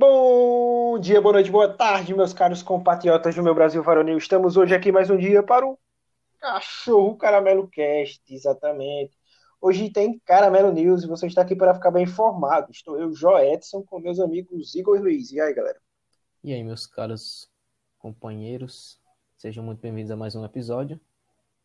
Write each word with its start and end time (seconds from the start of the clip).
Bom 0.00 0.96
dia, 1.00 1.20
boa 1.20 1.32
noite, 1.32 1.50
boa 1.50 1.68
tarde, 1.68 2.14
meus 2.14 2.32
caros 2.32 2.62
compatriotas 2.62 3.34
do 3.34 3.42
meu 3.42 3.52
Brasil 3.52 3.82
varonil. 3.82 4.16
Estamos 4.16 4.56
hoje 4.56 4.72
aqui 4.72 4.92
mais 4.92 5.10
um 5.10 5.16
dia 5.16 5.42
para 5.42 5.66
o 5.66 5.76
Cachorro 6.38 7.16
Caramelo 7.16 7.66
Cast, 7.66 8.22
exatamente. 8.32 9.18
Hoje 9.60 9.90
tem 9.90 10.20
Caramelo 10.20 10.70
News 10.70 11.02
e 11.02 11.08
você 11.08 11.26
está 11.26 11.42
aqui 11.42 11.56
para 11.56 11.74
ficar 11.74 11.90
bem 11.90 12.04
informado. 12.04 12.70
Estou 12.70 12.96
eu, 12.96 13.12
Jó 13.12 13.40
Edson, 13.40 13.82
com 13.82 13.98
meus 13.98 14.20
amigos 14.20 14.72
Igor 14.76 14.98
e 14.98 15.00
Luiz. 15.00 15.32
E 15.32 15.40
aí, 15.40 15.52
galera? 15.52 15.80
E 16.44 16.54
aí, 16.54 16.62
meus 16.62 16.86
caros 16.86 17.50
companheiros, 17.98 19.00
sejam 19.36 19.64
muito 19.64 19.80
bem-vindos 19.80 20.12
a 20.12 20.16
mais 20.16 20.36
um 20.36 20.44
episódio. 20.44 21.00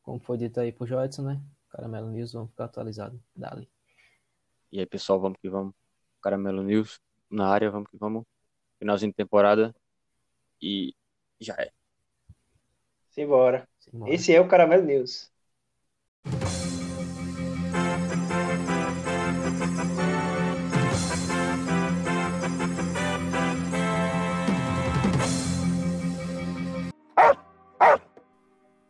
Como 0.01 0.19
foi 0.19 0.39
dito 0.39 0.59
aí 0.59 0.71
por 0.71 0.87
Jó 0.87 1.03
Edson, 1.03 1.21
né? 1.21 1.39
Caramelo 1.69 2.09
News, 2.09 2.33
vamos 2.33 2.49
ficar 2.49 2.65
atualizados. 2.65 3.21
Dali. 3.35 3.69
E 4.71 4.79
aí, 4.79 4.87
pessoal, 4.87 5.19
vamos 5.19 5.37
que 5.39 5.51
vamos. 5.51 5.75
Caramelo 6.19 6.63
News 6.63 6.99
na 7.33 7.47
área, 7.47 7.71
vamos 7.71 7.89
que 7.89 7.97
vamos. 7.97 8.23
Finalzinho 8.79 9.11
de 9.11 9.15
temporada. 9.15 9.75
E 10.61 10.93
já 11.39 11.55
é. 11.55 11.71
Simbora. 13.09 13.67
Simbora. 13.79 14.13
Esse 14.13 14.33
é 14.33 14.39
o 14.39 14.47
Caramelo 14.47 14.83
News. 14.83 15.31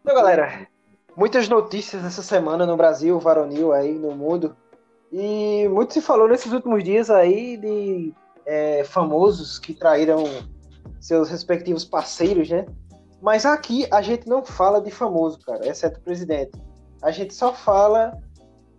Então, 0.01 0.15
galera, 0.15 0.67
muitas 1.15 1.47
notícias 1.47 2.03
essa 2.03 2.21
semana 2.21 2.65
no 2.65 2.77
Brasil, 2.77 3.19
varonil 3.19 3.71
aí, 3.71 3.93
no 3.93 4.11
mundo. 4.11 4.55
E 5.11 5.67
muito 5.69 5.93
se 5.93 6.01
falou 6.01 6.27
nesses 6.27 6.51
últimos 6.51 6.83
dias 6.83 7.09
aí 7.09 7.55
de 7.57 8.13
é, 8.45 8.83
famosos 8.83 9.59
que 9.59 9.73
traíram 9.73 10.23
seus 10.99 11.29
respectivos 11.29 11.83
parceiros, 11.85 12.49
né? 12.49 12.65
Mas 13.21 13.45
aqui 13.45 13.87
a 13.91 14.01
gente 14.01 14.27
não 14.27 14.43
fala 14.43 14.81
de 14.81 14.91
famoso, 14.91 15.39
cara, 15.39 15.67
exceto 15.67 15.99
o 15.99 16.03
presidente. 16.03 16.51
A 17.01 17.11
gente 17.11 17.33
só 17.33 17.53
fala 17.53 18.17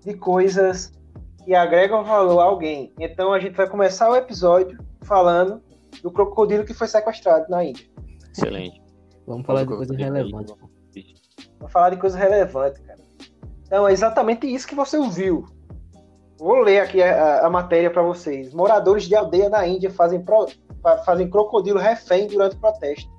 de 0.04 0.14
coisas 0.14 0.92
que 1.44 1.54
agregam 1.54 2.04
valor 2.04 2.40
a 2.40 2.44
alguém. 2.44 2.92
Então 2.98 3.32
a 3.32 3.40
gente 3.40 3.54
vai 3.54 3.68
começar 3.68 4.10
o 4.10 4.16
episódio 4.16 4.78
falando 5.02 5.62
do 6.02 6.10
crocodilo 6.10 6.64
que 6.64 6.74
foi 6.74 6.88
sequestrado 6.88 7.46
na 7.48 7.64
Índia. 7.64 7.86
Excelente. 8.32 8.82
Vamos 9.26 9.46
falar 9.46 9.60
de 9.60 9.66
Vamos 9.70 9.86
coisa 9.86 9.94
colocar 9.94 10.04
aí. 10.04 10.22
relevante. 10.22 10.54
Vamos 11.58 11.72
falar 11.72 11.90
de 11.90 11.96
coisa 11.96 12.18
relevante, 12.18 12.80
cara. 12.82 12.98
Então 13.66 13.88
é 13.88 13.92
exatamente 13.92 14.46
isso 14.46 14.66
que 14.66 14.74
você 14.74 14.96
ouviu. 14.98 15.46
Vou 16.38 16.58
ler 16.58 16.80
aqui 16.80 17.02
a, 17.02 17.46
a 17.46 17.50
matéria 17.50 17.90
para 17.90 18.02
vocês. 18.02 18.52
Moradores 18.52 19.04
de 19.04 19.14
aldeia 19.14 19.48
na 19.48 19.66
Índia 19.66 19.90
fazem, 19.90 20.20
pro- 20.20 20.48
fa- 20.82 20.98
fazem 20.98 21.30
crocodilo 21.30 21.78
refém 21.78 22.26
durante 22.26 22.56
protesto. 22.56 23.10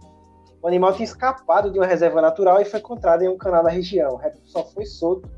O 0.61 0.67
animal 0.67 0.93
tinha 0.93 1.05
escapado 1.05 1.71
de 1.71 1.79
uma 1.79 1.85
reserva 1.85 2.21
natural 2.21 2.59
e 2.59 2.65
foi 2.65 2.79
encontrado 2.79 3.21
em 3.21 3.29
um 3.29 3.37
canal 3.37 3.63
da 3.63 3.69
região. 3.69 4.13
O 4.13 4.17
reptil 4.17 4.41
só 4.45 4.63
foi 4.65 4.85
solto 4.85 5.29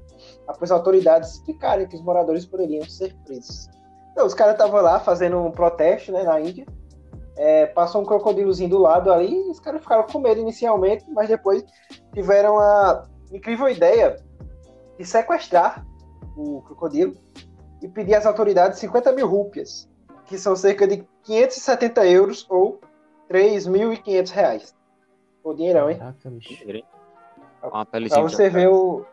após 0.48 0.72
autoridades 0.72 1.34
explicarem 1.34 1.88
que 1.88 1.96
os 1.96 2.02
moradores 2.02 2.46
poderiam 2.46 2.84
ser 2.90 3.14
presos. 3.26 3.68
Então, 4.12 4.26
os 4.26 4.34
caras 4.34 4.54
estavam 4.54 4.82
lá 4.82 5.00
fazendo 5.00 5.38
um 5.38 5.52
protesto 5.52 6.12
né, 6.12 6.24
na 6.24 6.40
Índia. 6.40 6.66
É, 7.36 7.68
passou 7.68 8.02
um 8.02 8.06
crocodilozinho 8.06 8.70
do 8.70 8.80
lado 8.80 9.14
ali 9.14 9.32
e 9.32 9.52
os 9.52 9.60
caras 9.60 9.82
ficaram 9.82 10.04
com 10.04 10.18
medo 10.18 10.42
inicialmente, 10.42 11.06
mas 11.10 11.28
depois 11.30 11.64
tiveram 12.12 12.58
a 12.58 13.04
incrível 13.32 13.70
ideia 13.70 14.16
de 14.98 15.06
sequestrar 15.06 15.86
o 16.36 16.62
crocodilo 16.64 17.14
e 17.88 17.92
pedir 17.92 18.16
às 18.16 18.26
autoridades 18.26 18.80
50 18.80 19.12
mil 19.14 19.28
rúpias, 19.28 19.90
que 20.26 20.38
são 20.38 20.56
cerca 20.56 20.86
de 20.88 21.08
570 21.24 22.06
euros 22.06 22.46
ou 22.50 22.82
3.500 23.30 24.32
reais. 24.32 24.76
Pô, 25.42 25.54
dinheirão, 25.54 25.90
hein? 25.90 25.98
Caraca, 25.98 26.30
bicho. 26.30 26.64
Uma 27.64 27.88
Pra 28.10 28.22
você 28.22 28.50
ver 28.50 28.68
o. 28.68 29.06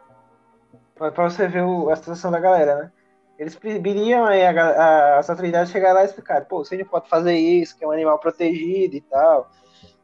Pra 0.95 1.11
você 1.11 1.49
ver 1.49 1.63
o- 1.63 1.91
a 1.91 1.97
situação 1.97 2.31
da 2.31 2.39
galera, 2.41 2.77
né? 2.77 2.93
Eles 3.39 3.57
pediam 3.57 4.25
aí 4.25 4.45
a 4.47 4.51
a- 4.51 5.19
as 5.19 5.29
autoridades 5.29 5.73
chegarem 5.73 5.95
lá 5.97 6.03
e 6.03 6.07
explicar, 6.07 6.45
pô, 6.47 6.65
você 6.65 6.77
não 6.77 6.85
pode 6.85 7.09
fazer 7.09 7.37
isso, 7.37 7.77
que 7.77 7.85
é 7.85 7.89
um 7.89 7.91
animal 7.91 8.19
protegido 8.19 8.95
e 8.95 9.01
tal. 9.01 9.51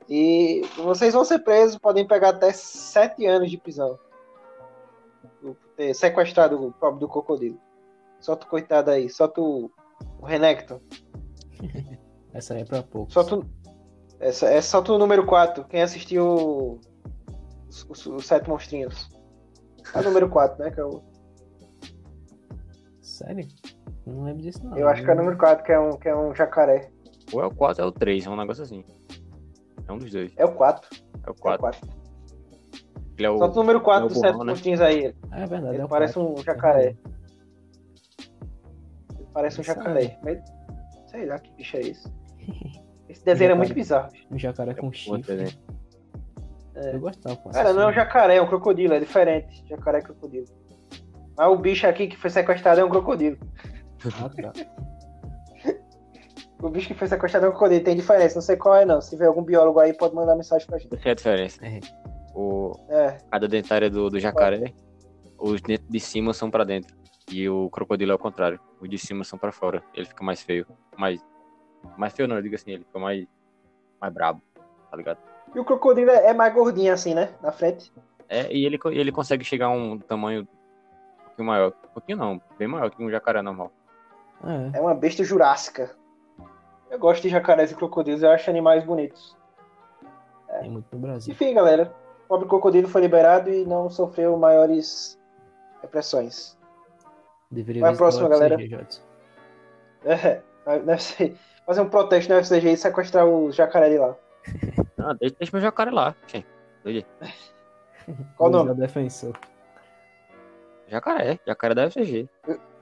E 0.08 0.62
vocês 0.76 1.14
vão 1.14 1.24
ser 1.24 1.38
presos, 1.40 1.78
podem 1.78 2.04
pegar 2.06 2.30
até 2.30 2.52
sete 2.52 3.24
anos 3.26 3.48
de 3.48 3.56
prisão. 3.56 3.96
Por 5.40 5.56
ter 5.76 5.94
sequestrado 5.94 6.66
o 6.66 6.72
pobre 6.72 6.98
do 6.98 7.08
crocodilo. 7.08 7.58
Solta 8.20 8.46
o 8.46 8.48
coitado 8.50 8.90
aí, 8.90 9.08
solta 9.08 9.40
o, 9.40 9.70
o 10.20 10.26
Renekton. 10.26 10.80
Essa 12.32 12.54
aí 12.54 12.62
é 12.62 12.64
pra 12.64 12.82
poucos. 12.82 13.12
Solta 13.14 13.36
o, 13.36 13.44
essa, 14.20 14.46
é, 14.46 14.60
solta 14.60 14.92
o 14.92 14.98
número 14.98 15.26
4. 15.26 15.64
Quem 15.64 15.82
assistiu 15.82 16.78
os, 17.68 17.86
os, 17.88 18.06
os 18.06 18.26
Sete 18.26 18.48
Monstrinhos. 18.48 19.08
É 19.94 19.98
o 19.98 20.02
número 20.04 20.28
4, 20.28 20.62
né? 20.62 20.70
Que 20.70 20.78
é 20.78 20.84
o, 20.84 21.02
Sério? 23.20 23.46
Não 24.06 24.24
lembro 24.24 24.42
disso, 24.42 24.64
não. 24.64 24.78
eu 24.78 24.88
acho 24.88 25.02
que 25.02 25.10
é 25.10 25.12
o 25.12 25.16
número 25.16 25.36
4, 25.36 25.64
que 25.64 25.72
é 25.72 25.78
um, 25.78 25.90
que 25.96 26.08
é 26.08 26.16
um 26.16 26.34
jacaré. 26.34 26.90
Ou 27.32 27.42
é 27.42 27.46
o 27.46 27.50
4 27.50 27.82
ou 27.82 27.88
é 27.88 27.92
o 27.92 27.92
3, 27.92 28.26
é 28.26 28.30
um 28.30 28.36
negócio 28.36 28.62
assim. 28.62 28.84
É 29.86 29.92
um 29.92 29.98
dos 29.98 30.10
dois. 30.10 30.32
É 30.36 30.44
o 30.44 30.52
4. 30.52 30.88
É 30.92 30.96
o 30.96 31.28
É 31.28 31.30
o 31.30 31.34
4. 31.34 31.60
4. 31.60 31.88
Ele 33.18 33.26
é 33.26 33.30
o. 33.30 33.38
Solta 33.38 33.54
o 33.58 33.62
número 33.62 33.80
4 33.80 34.02
é 34.02 34.06
o 34.06 34.08
dos 34.08 34.18
Sete 34.18 34.38
né? 34.38 34.44
Monstrinhos 34.44 34.80
aí. 34.80 35.14
É 35.32 35.46
verdade. 35.46 35.74
Ele 35.74 35.82
é 35.82 35.84
o 35.84 35.88
parece 35.88 36.14
quatro. 36.14 36.32
um 36.32 36.42
jacaré. 36.42 36.86
Ele 36.86 36.98
parece 39.32 39.60
um 39.60 39.64
jacaré. 39.64 40.18
Mas, 40.22 40.38
sei 41.06 41.26
lá 41.26 41.38
que 41.38 41.52
bicho 41.54 41.76
é 41.76 41.80
esse. 41.80 42.08
Esse 43.08 43.24
desenho 43.24 43.50
é 43.50 43.54
muito 43.54 43.74
bizarro. 43.74 44.08
Um 44.30 44.38
jacaré 44.38 44.72
com 44.72 44.86
outro 44.86 45.00
chifre. 45.00 45.58
É. 46.76 46.94
Eu 46.94 47.00
gostava. 47.00 47.36
Cara, 47.50 47.72
não 47.72 47.82
é 47.82 47.84
um 47.86 47.88
assistindo. 47.88 48.04
jacaré, 48.04 48.36
é 48.36 48.42
um 48.42 48.46
crocodilo, 48.46 48.94
é 48.94 49.00
diferente. 49.00 49.64
Jacaré 49.68 49.98
e 49.98 50.02
crocodilo. 50.02 50.46
Mas 51.36 51.48
o 51.48 51.56
bicho 51.56 51.88
aqui 51.88 52.06
que 52.06 52.16
foi 52.16 52.30
sequestrado 52.30 52.80
é 52.80 52.84
um 52.84 52.88
crocodilo. 52.88 53.36
Ah, 54.22 54.28
tá. 54.28 54.52
O 56.62 56.68
bicho 56.68 56.88
que 56.88 56.94
foi 56.94 57.08
sequestrado 57.08 57.46
é 57.46 57.48
um 57.48 57.52
crocodilo, 57.52 57.82
tem 57.82 57.96
diferença, 57.96 58.34
não 58.34 58.42
sei 58.42 58.54
qual 58.54 58.76
é 58.76 58.84
não. 58.84 59.00
Se 59.00 59.10
tiver 59.10 59.24
algum 59.26 59.42
biólogo 59.42 59.80
aí, 59.80 59.94
pode 59.94 60.14
mandar 60.14 60.36
mensagem 60.36 60.66
pra 60.66 60.78
gente. 60.78 60.94
Essa 60.94 61.08
é 61.08 61.12
a 61.12 61.14
diferença. 61.14 61.66
É. 61.66 61.80
O, 62.34 62.72
É, 62.90 63.16
cada 63.30 63.48
dentária 63.48 63.90
do, 63.90 64.10
do 64.10 64.20
jacaré, 64.20 64.72
os 65.38 65.60
dentes 65.62 65.88
de 65.88 65.98
cima 65.98 66.34
são 66.34 66.50
pra 66.50 66.62
dentro. 66.64 66.94
E 67.30 67.48
o 67.48 67.70
crocodilo 67.70 68.12
é 68.12 68.14
o 68.14 68.18
contrário. 68.18 68.60
Os 68.80 68.88
de 68.88 68.98
cima 68.98 69.24
são 69.24 69.38
pra 69.38 69.52
fora. 69.52 69.82
Ele 69.94 70.06
fica 70.06 70.24
mais 70.24 70.42
feio. 70.42 70.66
Mais. 70.96 71.24
Mais 71.96 72.12
feio 72.12 72.28
não, 72.28 72.36
eu 72.36 72.42
digo 72.42 72.54
assim, 72.54 72.72
ele 72.72 72.84
fica 72.84 72.98
mais. 72.98 73.26
Mais 74.00 74.12
brabo. 74.12 74.42
Tá 74.90 74.96
ligado? 74.96 75.18
E 75.54 75.58
o 75.58 75.64
crocodilo 75.64 76.10
é 76.10 76.26
é 76.26 76.34
mais 76.34 76.52
gordinho 76.52 76.92
assim, 76.92 77.14
né? 77.14 77.34
Na 77.42 77.52
frente. 77.52 77.92
É, 78.28 78.52
e 78.52 78.64
ele, 78.64 78.78
ele 78.86 79.12
consegue 79.12 79.44
chegar 79.44 79.66
a 79.66 79.70
um 79.70 79.98
tamanho 79.98 80.42
um 80.42 81.24
pouquinho 81.24 81.48
maior. 81.48 81.72
Um 81.84 81.92
pouquinho 81.92 82.18
não, 82.18 82.40
bem 82.58 82.68
maior 82.68 82.90
que 82.90 83.02
um 83.02 83.10
jacaré 83.10 83.42
normal. 83.42 83.72
É. 84.44 84.78
É 84.78 84.80
uma 84.80 84.94
besta 84.94 85.24
jurássica. 85.24 85.96
Eu 86.90 86.98
gosto 86.98 87.22
de 87.22 87.28
jacarés 87.28 87.70
e 87.70 87.74
crocodilos, 87.74 88.22
eu 88.22 88.30
acho 88.30 88.50
animais 88.50 88.84
bonitos. 88.84 89.36
Tem 90.60 90.70
muito 90.70 90.86
no 90.92 90.98
Brasil. 90.98 91.32
Enfim, 91.32 91.54
galera. 91.54 91.94
O 92.24 92.28
pobre 92.28 92.48
crocodilo 92.48 92.88
foi 92.88 93.00
liberado 93.00 93.50
e 93.50 93.64
não 93.64 93.90
sofreu 93.90 94.36
maiores 94.36 95.18
repressões. 95.82 96.56
Deveria 97.50 97.82
Vai 97.82 97.92
a 97.92 97.96
próxima, 97.96 98.28
galera. 98.28 98.56
Jadson. 98.56 99.02
É, 100.04 100.40
deve 100.78 101.02
ser 101.02 101.36
fazer 101.66 101.80
um 101.80 101.88
protesto 101.88 102.32
no 102.32 102.38
FCG 102.38 102.72
e 102.72 102.76
sequestrar 102.76 103.26
o 103.26 103.50
jacaré 103.50 103.90
de 103.90 103.98
lá. 103.98 104.16
Ah, 105.02 105.14
deixa, 105.14 105.34
deixa 105.38 105.56
meu 105.56 105.62
jacaré 105.62 105.90
lá. 105.90 106.14
Gente. 106.26 106.46
Qual 108.36 108.50
o 108.50 108.52
nome? 108.52 108.72
é 108.72 108.74
defensor. 108.74 109.34
Jacaré, 110.88 111.38
jacaré 111.46 111.74
da 111.74 111.84
FCG. 111.84 112.28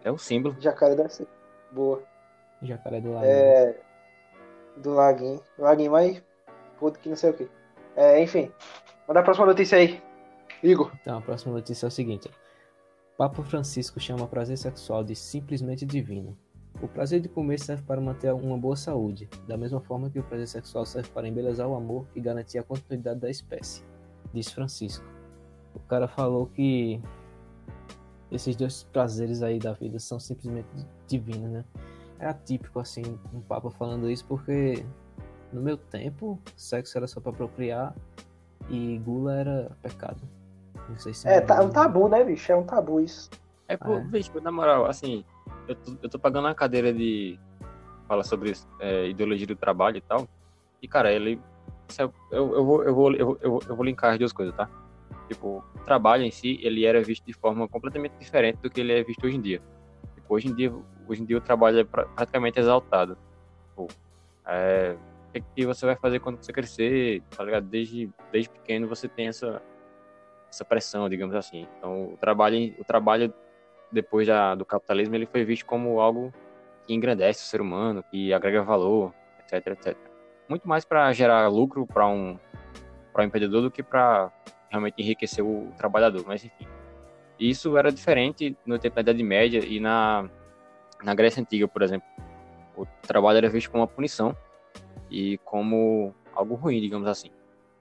É 0.02 0.10
o 0.10 0.18
símbolo. 0.18 0.56
Jacaré 0.58 0.96
deve 0.96 1.10
ser. 1.10 1.28
Boa. 1.70 2.02
Jacaré 2.60 3.00
do 3.00 3.12
lado. 3.12 3.24
É. 3.24 3.76
Do 4.78 4.94
Laguinho. 4.94 5.40
Laguinho 5.56 5.92
mais. 5.92 6.20
Puto 6.80 6.98
que 6.98 7.08
não 7.08 7.14
sei 7.14 7.30
o 7.30 7.34
que. 7.34 7.48
É, 7.94 8.20
enfim. 8.20 8.50
Manda 9.06 9.20
a 9.20 9.22
próxima 9.22 9.46
notícia 9.46 9.78
aí. 9.78 10.02
Igor. 10.60 10.90
Então, 11.00 11.18
a 11.18 11.20
próxima 11.20 11.52
notícia 11.52 11.86
é 11.86 11.88
o 11.88 11.92
seguinte: 11.92 12.28
Papa 13.18 13.42
Francisco 13.42 13.98
chama 13.98 14.28
prazer 14.28 14.56
sexual 14.56 15.02
de 15.02 15.16
simplesmente 15.16 15.84
divino. 15.84 16.38
O 16.80 16.86
prazer 16.86 17.18
de 17.20 17.28
comer 17.28 17.58
serve 17.58 17.82
para 17.82 18.00
manter 18.00 18.32
uma 18.32 18.56
boa 18.56 18.76
saúde, 18.76 19.28
da 19.44 19.56
mesma 19.56 19.80
forma 19.80 20.08
que 20.08 20.20
o 20.20 20.22
prazer 20.22 20.46
sexual 20.46 20.86
serve 20.86 21.08
para 21.08 21.26
embelezar 21.26 21.66
o 21.66 21.74
amor 21.74 22.06
e 22.14 22.20
garantir 22.20 22.58
a 22.58 22.62
continuidade 22.62 23.18
da 23.18 23.28
espécie, 23.28 23.82
diz 24.32 24.52
Francisco. 24.52 25.04
O 25.74 25.80
cara 25.80 26.06
falou 26.06 26.46
que 26.46 27.02
esses 28.30 28.54
dois 28.54 28.84
prazeres 28.84 29.42
aí 29.42 29.58
da 29.58 29.72
vida 29.72 29.98
são 29.98 30.20
simplesmente 30.20 30.68
divinos, 31.08 31.50
né? 31.50 31.64
É 32.20 32.26
atípico 32.26 32.78
assim 32.78 33.02
um 33.34 33.40
papa 33.40 33.68
falando 33.68 34.08
isso 34.08 34.24
porque 34.26 34.86
no 35.52 35.60
meu 35.60 35.76
tempo 35.76 36.38
sexo 36.56 36.96
era 36.96 37.08
só 37.08 37.20
para 37.20 37.32
procriar 37.32 37.96
e 38.70 38.96
gula 38.98 39.34
era 39.34 39.76
pecado. 39.82 40.37
Não 40.88 40.98
sei 40.98 41.12
se 41.12 41.28
É, 41.28 41.40
tá, 41.40 41.56
é 41.56 41.60
um 41.60 41.70
tabu, 41.70 42.08
né, 42.08 42.24
bicho? 42.24 42.50
É 42.50 42.56
um 42.56 42.64
tabu 42.64 43.00
isso. 43.00 43.30
É, 43.66 43.76
pô, 43.76 43.94
É. 43.94 44.00
bicho, 44.00 44.40
na 44.40 44.50
moral, 44.50 44.86
assim, 44.86 45.24
eu 45.66 45.74
tô, 45.74 45.96
eu 46.02 46.08
tô 46.08 46.18
pagando 46.18 46.46
uma 46.46 46.54
cadeira 46.54 46.92
de, 46.92 47.38
fala 48.08 48.24
sobre 48.24 48.54
é, 48.80 49.08
ideologia 49.08 49.46
do 49.46 49.54
trabalho 49.54 49.98
e 49.98 50.00
tal. 50.00 50.26
E, 50.80 50.88
cara, 50.88 51.12
ele. 51.12 51.40
Eu, 51.98 52.12
eu, 52.30 52.64
vou, 52.64 52.84
eu, 52.84 52.94
vou, 52.94 53.14
eu, 53.14 53.26
vou, 53.26 53.60
eu 53.68 53.76
vou 53.76 53.84
linkar 53.84 54.12
as 54.12 54.18
duas 54.18 54.32
coisas, 54.32 54.54
tá? 54.54 54.68
Tipo, 55.28 55.62
o 55.74 55.84
trabalho 55.84 56.22
em 56.22 56.30
si, 56.30 56.58
ele 56.62 56.84
era 56.84 57.02
visto 57.02 57.24
de 57.24 57.32
forma 57.34 57.68
completamente 57.68 58.12
diferente 58.18 58.58
do 58.62 58.70
que 58.70 58.80
ele 58.80 58.92
é 58.92 59.02
visto 59.02 59.24
hoje 59.24 59.36
em 59.36 59.40
dia. 59.40 59.60
Tipo, 60.14 60.34
hoje 60.34 60.48
em 60.48 60.54
dia, 60.54 60.72
hoje 61.06 61.22
em 61.22 61.24
dia 61.26 61.36
o 61.36 61.40
trabalho 61.40 61.80
é 61.80 61.84
pra, 61.84 62.06
praticamente 62.06 62.58
exaltado. 62.58 63.16
Tipo, 63.68 63.88
é, 64.46 64.96
o 65.36 65.42
que 65.54 65.66
você 65.66 65.84
vai 65.84 65.96
fazer 65.96 66.20
quando 66.20 66.42
você 66.42 66.52
crescer, 66.52 67.22
tá 67.36 67.44
ligado? 67.44 67.66
Desde, 67.66 68.10
desde 68.32 68.50
pequeno 68.50 68.88
você 68.88 69.08
tem 69.08 69.28
essa, 69.28 69.62
essa 70.50 70.64
pressão, 70.64 71.08
digamos 71.08 71.34
assim. 71.34 71.66
Então, 71.78 72.12
o 72.12 72.16
trabalho, 72.16 72.74
o 72.78 72.84
trabalho 72.84 73.32
depois 73.90 74.26
da, 74.26 74.54
do 74.54 74.64
capitalismo, 74.64 75.14
ele 75.14 75.26
foi 75.26 75.44
visto 75.44 75.64
como 75.64 76.00
algo 76.00 76.32
que 76.86 76.94
engrandece 76.94 77.42
o 77.42 77.46
ser 77.46 77.60
humano, 77.60 78.02
que 78.10 78.32
agrega 78.32 78.62
valor, 78.62 79.12
etc, 79.40 79.66
etc. 79.68 79.96
Muito 80.48 80.68
mais 80.68 80.84
para 80.84 81.12
gerar 81.12 81.48
lucro 81.48 81.86
para 81.86 82.06
um, 82.06 82.38
um 83.16 83.22
empreendedor 83.22 83.62
do 83.62 83.70
que 83.70 83.82
para 83.82 84.32
realmente 84.70 85.00
enriquecer 85.00 85.44
o 85.44 85.72
trabalhador, 85.76 86.24
mas 86.26 86.44
enfim. 86.44 86.66
Isso 87.38 87.76
era 87.76 87.92
diferente 87.92 88.56
no 88.66 88.78
tempo 88.78 88.96
da 88.96 89.00
Idade 89.02 89.22
Média 89.22 89.64
e 89.64 89.78
na, 89.78 90.28
na 91.02 91.14
Grécia 91.14 91.40
Antiga, 91.40 91.68
por 91.68 91.82
exemplo. 91.82 92.08
O 92.76 92.86
trabalho 93.02 93.38
era 93.38 93.48
visto 93.48 93.70
como 93.70 93.82
uma 93.82 93.88
punição 93.88 94.36
e 95.10 95.38
como 95.38 96.14
algo 96.34 96.54
ruim, 96.54 96.80
digamos 96.80 97.06
assim. 97.08 97.30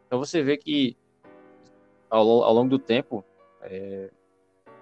Então 0.06 0.20
você 0.20 0.42
vê 0.42 0.58
que 0.58 0.96
ao, 2.10 2.44
ao 2.44 2.54
longo 2.54 2.70
do 2.70 2.80
tempo 2.80 3.24
é, 3.62 4.10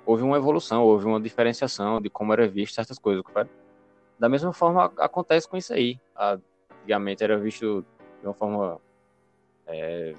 houve 0.05 0.23
uma 0.23 0.37
evolução, 0.37 0.83
houve 0.83 1.05
uma 1.05 1.19
diferenciação 1.19 1.99
de 1.99 2.09
como 2.09 2.33
era 2.33 2.47
visto 2.47 2.75
certas 2.75 2.99
coisas? 2.99 3.23
Da 4.17 4.29
mesma 4.29 4.53
forma 4.53 4.91
acontece 4.97 5.47
com 5.47 5.57
isso 5.57 5.73
aí. 5.73 5.99
Antigamente 6.81 7.23
era 7.23 7.37
visto 7.37 7.85
de 8.21 8.27
uma 8.27 8.33
forma 8.33 8.79
é, 9.67 10.13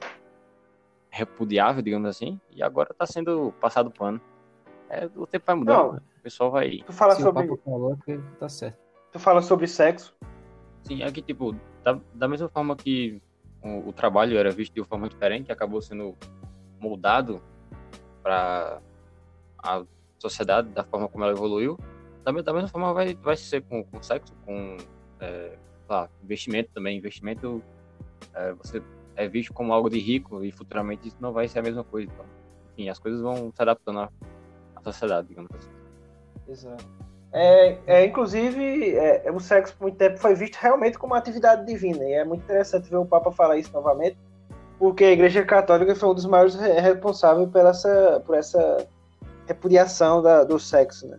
repudiável, 1.11 1.83
digamos 1.83 2.09
assim, 2.09 2.41
e 2.51 2.63
agora 2.63 2.91
está 2.93 3.07
sendo 3.07 3.53
passado 3.61 3.91
pano. 3.91 4.21
É, 4.89 5.09
o 5.17 5.27
tempo 5.27 5.47
vai 5.47 5.55
mudando, 5.55 5.93
Não, 5.93 5.97
o 5.97 6.23
pessoal 6.23 6.51
vai. 6.51 6.83
Tu 6.87 6.93
fala 6.93 7.15
sobre. 7.17 7.57
Falou, 7.65 7.99
tá 8.39 8.49
certo. 8.49 8.79
Tu 9.13 9.19
fala 9.19 9.43
sobre 9.43 9.67
sexo. 9.67 10.15
Sim, 10.83 11.03
é 11.03 11.11
que, 11.11 11.21
tipo, 11.21 11.57
da, 11.83 11.99
da 12.15 12.29
mesma 12.29 12.49
forma 12.49 12.77
que 12.77 13.21
o, 13.63 13.89
o, 13.89 13.93
trabalho 13.93 14.39
era 14.39 14.51
visto 14.51 14.75
de 14.75 14.81
uma 14.81 14.87
forma 14.87 15.09
diferente, 15.09 15.51
acabou 15.51 15.83
sendo 15.83 16.15
moldado 16.81 17.41
para 18.23 18.81
a 19.59 19.83
sociedade, 20.19 20.69
da 20.69 20.85
forma 20.85 21.09
como 21.09 21.25
ela 21.25 21.33
evoluiu, 21.33 21.79
da, 22.25 22.33
da 22.33 22.53
mesma 22.53 22.69
forma 22.69 22.93
vai, 22.93 23.15
vai 23.15 23.37
ser 23.37 23.63
com, 23.63 23.85
com 23.85 24.03
sexo, 24.03 24.35
com 24.45 24.77
é, 25.21 25.57
lá, 25.89 26.09
investimento 26.23 26.71
também. 26.75 26.99
Investimento, 26.99 27.63
é, 28.35 28.53
você 28.53 28.83
é 29.15 29.29
visto 29.29 29.53
como 29.53 29.73
algo 29.73 29.89
de 29.89 29.99
rico 29.99 30.45
e 30.45 30.51
futuramente 30.51 31.09
isso 31.09 31.17
não 31.21 31.33
vai 31.33 31.49
ser 31.49 31.61
a 31.61 31.63
mesma 31.63 31.85
coisa. 31.85 32.11
Então, 32.13 32.27
enfim, 32.73 32.89
as 32.89 32.99
coisas 32.99 33.21
vão 33.21 33.53
se 33.55 33.63
adaptando 33.63 34.01
à, 34.01 34.11
à 34.75 34.83
sociedade, 34.83 35.29
digamos 35.29 35.51
assim. 35.55 35.71
Exato. 36.49 36.85
É, 37.33 37.79
é, 37.87 38.07
inclusive, 38.07 38.97
é, 38.97 39.31
o 39.31 39.39
sexo 39.39 39.75
por 39.77 39.85
muito 39.85 39.99
tempo 39.99 40.19
foi 40.19 40.35
visto 40.35 40.57
realmente 40.57 40.99
como 40.99 41.13
uma 41.13 41.19
atividade 41.19 41.67
divina. 41.67 42.03
E 42.05 42.13
é 42.13 42.25
muito 42.25 42.43
interessante 42.43 42.89
ver 42.89 42.97
o 42.97 43.07
Papa 43.07 43.31
falar 43.31 43.57
isso 43.57 43.73
novamente, 43.73 44.17
porque 44.79 45.05
a 45.05 45.13
Igreja 45.13 45.45
Católica 45.45 45.95
foi 45.95 46.09
um 46.09 46.15
dos 46.15 46.27
maiores 46.27 46.55
responsáveis 46.55 47.49
por 47.49 47.61
essa, 47.61 48.23
por 48.25 48.37
essa 48.37 48.89
repudiação 49.47 50.23
da, 50.23 50.45
do 50.45 50.59
sexo, 50.59 51.07
né? 51.09 51.19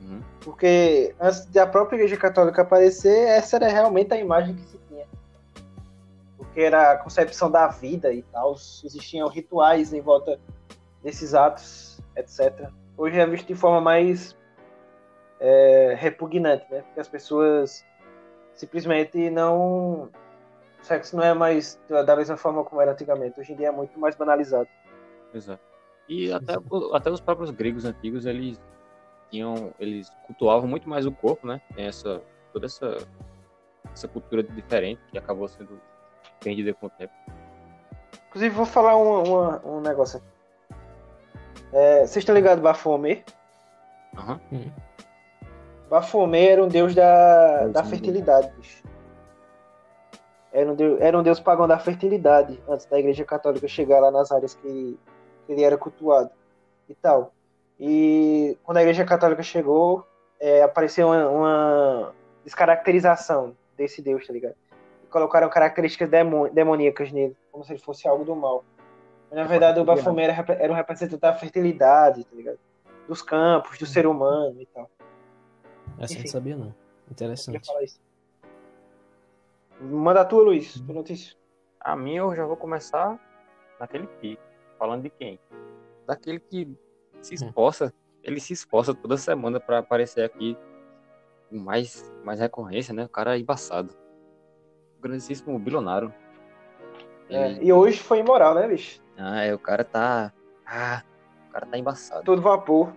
Uhum. 0.00 0.22
Porque 0.40 1.14
antes 1.20 1.46
da 1.46 1.66
própria 1.66 1.96
Igreja 1.96 2.16
Católica 2.16 2.62
aparecer, 2.62 3.28
essa 3.28 3.56
era 3.56 3.68
realmente 3.68 4.14
a 4.14 4.18
imagem 4.18 4.54
que 4.54 4.62
se 4.62 4.78
tinha. 4.88 5.06
Porque 6.36 6.60
era 6.60 6.92
a 6.92 6.96
concepção 6.96 7.50
da 7.50 7.68
vida 7.68 8.12
e 8.12 8.22
tal, 8.22 8.54
existiam 8.84 9.28
rituais 9.28 9.92
em 9.92 10.00
volta 10.00 10.38
desses 11.02 11.34
atos, 11.34 12.00
etc. 12.16 12.68
Hoje 12.96 13.18
é 13.18 13.26
visto 13.26 13.46
de 13.46 13.54
forma 13.54 13.80
mais 13.80 14.36
é, 15.38 15.94
repugnante, 15.98 16.64
né? 16.70 16.80
Porque 16.82 17.00
as 17.00 17.08
pessoas 17.08 17.84
simplesmente 18.54 19.30
não. 19.30 20.08
O 20.86 20.88
sexo 20.88 21.16
não 21.16 21.24
é 21.24 21.34
mais 21.34 21.80
da 21.88 22.14
mesma 22.14 22.36
forma 22.36 22.62
como 22.62 22.80
era 22.80 22.92
antigamente. 22.92 23.40
Hoje 23.40 23.52
em 23.52 23.56
dia 23.56 23.66
é 23.66 23.72
muito 23.72 23.98
mais 23.98 24.14
banalizado. 24.14 24.68
Exato. 25.34 25.60
E 26.08 26.32
até, 26.32 26.54
até 26.92 27.10
os 27.10 27.20
próprios 27.20 27.50
gregos 27.50 27.84
antigos, 27.84 28.24
eles 28.24 28.62
tinham, 29.28 29.74
eles 29.80 30.08
cultuavam 30.28 30.68
muito 30.68 30.88
mais 30.88 31.04
o 31.04 31.10
corpo, 31.10 31.44
né? 31.44 31.60
Tem 31.74 31.86
essa, 31.86 32.22
toda 32.52 32.66
essa, 32.66 32.98
essa 33.92 34.06
cultura 34.06 34.44
diferente 34.44 35.00
que 35.10 35.18
acabou 35.18 35.48
sendo 35.48 35.80
perdida 36.38 36.72
com 36.72 36.86
o 36.86 36.90
tempo. 36.90 37.12
Inclusive, 38.28 38.54
vou 38.54 38.64
falar 38.64 38.96
um, 38.96 39.78
um 39.78 39.80
negócio 39.80 40.18
aqui. 40.18 40.78
É, 41.72 41.98
vocês 42.06 42.18
estão 42.18 42.32
ligados 42.32 42.62
Bafomé? 42.62 43.24
Aham. 44.16 44.40
Uhum. 44.52 44.70
Bafomé 45.90 46.46
era 46.46 46.62
um 46.62 46.68
deus 46.68 46.94
da, 46.94 47.66
da 47.66 47.82
fertilidade, 47.82 48.52
bicho. 48.56 48.86
Era 50.56 50.72
um, 50.72 50.74
deus, 50.74 51.00
era 51.02 51.18
um 51.18 51.22
deus 51.22 51.38
pagão 51.38 51.68
da 51.68 51.78
fertilidade, 51.78 52.58
antes 52.66 52.86
da 52.86 52.98
igreja 52.98 53.26
católica 53.26 53.68
chegar 53.68 54.00
lá 54.00 54.10
nas 54.10 54.32
áreas 54.32 54.54
que 54.54 54.98
ele 55.46 55.62
era 55.62 55.76
cultuado 55.76 56.30
e 56.88 56.94
tal. 56.94 57.34
E 57.78 58.56
quando 58.62 58.78
a 58.78 58.82
Igreja 58.82 59.04
Católica 59.04 59.42
chegou, 59.42 60.06
é, 60.40 60.62
apareceu 60.62 61.08
uma, 61.08 61.28
uma, 61.28 62.14
descaracterização 62.42 63.54
desse 63.76 64.00
Deus, 64.00 64.26
tá 64.26 64.32
ligado? 64.32 64.54
E 65.04 65.06
colocaram 65.08 65.46
características 65.50 66.08
demoníacas 66.54 67.12
nele, 67.12 67.36
como 67.52 67.62
se 67.62 67.72
ele 67.72 67.80
fosse 67.80 68.08
algo 68.08 68.24
do 68.24 68.34
mal. 68.34 68.64
Mas, 69.28 69.38
na 69.38 69.44
verdade, 69.44 69.78
o 69.78 69.84
Baphomet 69.84 70.30
era, 70.30 70.52
era 70.54 70.72
um 70.72 70.76
representante 70.76 71.20
da 71.20 71.34
fertilidade, 71.34 72.24
tá 72.24 72.34
ligado? 72.34 72.58
Dos 73.06 73.20
campos, 73.20 73.78
do 73.78 73.84
ser 73.84 74.06
humano 74.06 74.56
e 74.58 74.66
tal. 74.66 74.88
Essa 75.98 76.14
Enfim, 76.14 76.22
não 76.22 76.30
sabia, 76.30 76.56
não. 76.56 76.74
Interessante. 77.10 77.70
Manda 79.80 80.22
a 80.22 80.24
tua, 80.24 80.42
Luiz, 80.42 80.80
tua 80.80 80.94
notícia. 80.94 81.36
A 81.80 81.94
minha 81.94 82.20
eu 82.20 82.34
já 82.34 82.44
vou 82.44 82.56
começar 82.56 83.18
naquele 83.78 84.06
pique. 84.06 84.40
Falando 84.78 85.02
de 85.02 85.10
quem? 85.10 85.38
Daquele 86.06 86.40
que 86.40 86.76
se 87.20 87.34
hum. 87.34 87.46
esforça, 87.46 87.92
ele 88.22 88.40
se 88.40 88.52
esforça 88.52 88.94
toda 88.94 89.16
semana 89.16 89.60
para 89.60 89.78
aparecer 89.78 90.24
aqui 90.24 90.56
com 91.48 91.58
mais, 91.58 92.12
mais 92.24 92.40
recorrência, 92.40 92.92
né? 92.92 93.04
O 93.04 93.08
cara 93.08 93.36
é 93.36 93.40
embaçado. 93.40 93.94
O 94.98 95.02
grandíssimo 95.02 95.58
bilionário. 95.58 96.12
É, 97.28 97.62
e 97.62 97.72
hoje 97.72 97.98
foi 97.98 98.18
imoral, 98.18 98.54
né, 98.54 98.68
bicho? 98.68 99.00
Ah, 99.16 99.42
é, 99.42 99.54
o 99.54 99.58
cara 99.58 99.84
tá. 99.84 100.32
Ah, 100.64 101.02
o 101.48 101.52
cara 101.52 101.66
tá 101.66 101.78
embaçado. 101.78 102.24
Todo 102.24 102.42
vapor. 102.42 102.92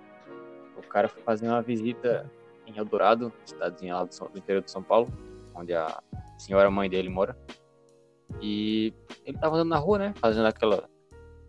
O 0.78 0.88
cara 0.88 1.08
foi 1.08 1.22
fazer 1.24 1.48
uma 1.48 1.62
visita 1.62 2.30
em 2.66 2.78
Eldorado, 2.78 3.34
cidadezinha 3.46 3.96
lá 3.96 4.04
do, 4.04 4.30
do 4.30 4.38
interior 4.38 4.62
de 4.62 4.72
São 4.72 4.84
Paulo, 4.84 5.08
onde 5.54 5.74
a 5.74 6.02
senhora 6.40 6.72
mãe 6.72 6.90
dele 6.90 7.10
mora. 7.10 7.38
E 8.42 8.94
ele 9.26 9.38
tava 9.38 9.56
andando 9.56 9.70
na 9.70 9.78
rua, 9.78 10.00
né? 10.00 10.14
Fazendo 10.16 10.48
aquela 10.48 10.90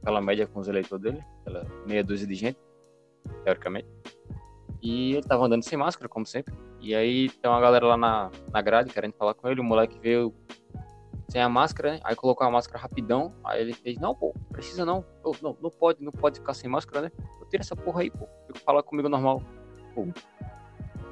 aquela 0.02 0.20
média 0.20 0.47
com 0.47 0.61
os 0.61 0.68
eleitores 0.68 1.02
dele, 1.02 1.25
aquela 1.40 1.66
meia 1.87 2.02
dúzia 2.02 2.26
de 2.26 2.35
gente, 2.35 2.59
teoricamente. 3.44 3.88
E 4.82 5.12
ele 5.12 5.23
tava 5.23 5.44
andando 5.44 5.62
sem 5.62 5.78
máscara, 5.78 6.09
como 6.09 6.25
sempre. 6.25 6.54
E 6.80 6.94
aí 6.94 7.28
tem 7.28 7.50
uma 7.50 7.61
galera 7.61 7.87
lá 7.87 7.97
na, 7.97 8.30
na 8.50 8.62
grade 8.62 8.92
querendo 8.92 9.12
falar 9.12 9.35
com 9.35 9.47
ele. 9.49 9.61
O 9.61 9.64
moleque 9.64 9.99
veio 9.99 10.35
sem 11.28 11.40
a 11.40 11.49
máscara, 11.49 11.92
né? 11.92 12.00
Aí 12.02 12.16
colocou 12.16 12.47
a 12.47 12.50
máscara 12.50 12.78
rapidão. 12.78 13.35
Aí 13.44 13.61
ele 13.61 13.75
fez: 13.75 13.99
Não, 13.99 14.14
pô, 14.14 14.35
precisa 14.50 14.85
não. 14.85 15.04
Não, 15.42 15.56
não 15.61 15.70
pode, 15.70 16.02
não 16.02 16.11
pode 16.11 16.40
ficar 16.40 16.54
sem 16.54 16.70
máscara, 16.70 17.02
né? 17.02 17.12
Eu 17.40 17.47
tiro 17.47 17.62
essa 17.62 17.76
porra 17.76 18.00
aí, 18.00 18.11
pô. 18.11 18.26
Fica 18.47 18.59
falar 18.61 18.82
comigo 18.82 19.09
normal. 19.09 19.42
Pô. 19.94 20.06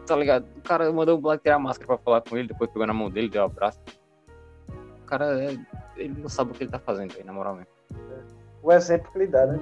Tá 0.08 0.16
ligado? 0.16 0.46
O 0.56 0.62
cara 0.62 0.90
mandou 0.90 1.18
o 1.18 1.22
moleque 1.22 1.44
tirar 1.44 1.56
a 1.56 1.58
máscara 1.60 1.86
pra 1.86 1.98
falar 1.98 2.20
com 2.22 2.36
ele. 2.36 2.48
Depois 2.48 2.70
pegou 2.70 2.86
na 2.86 2.94
mão 2.94 3.10
dele, 3.10 3.28
deu 3.28 3.42
um 3.42 3.46
abraço. 3.46 3.78
O 5.02 5.04
cara, 5.06 5.40
é, 5.42 5.56
ele 5.96 6.20
não 6.20 6.28
sabe 6.28 6.50
o 6.50 6.54
que 6.54 6.64
ele 6.64 6.70
tá 6.70 6.78
fazendo 6.78 7.14
aí, 7.16 7.22
na 7.22 7.32
moral 7.32 7.54
mesmo 7.54 7.78
o 8.62 8.72
exemplo 8.72 9.10
que 9.10 9.18
ele 9.18 9.26
dá, 9.26 9.46
né? 9.46 9.58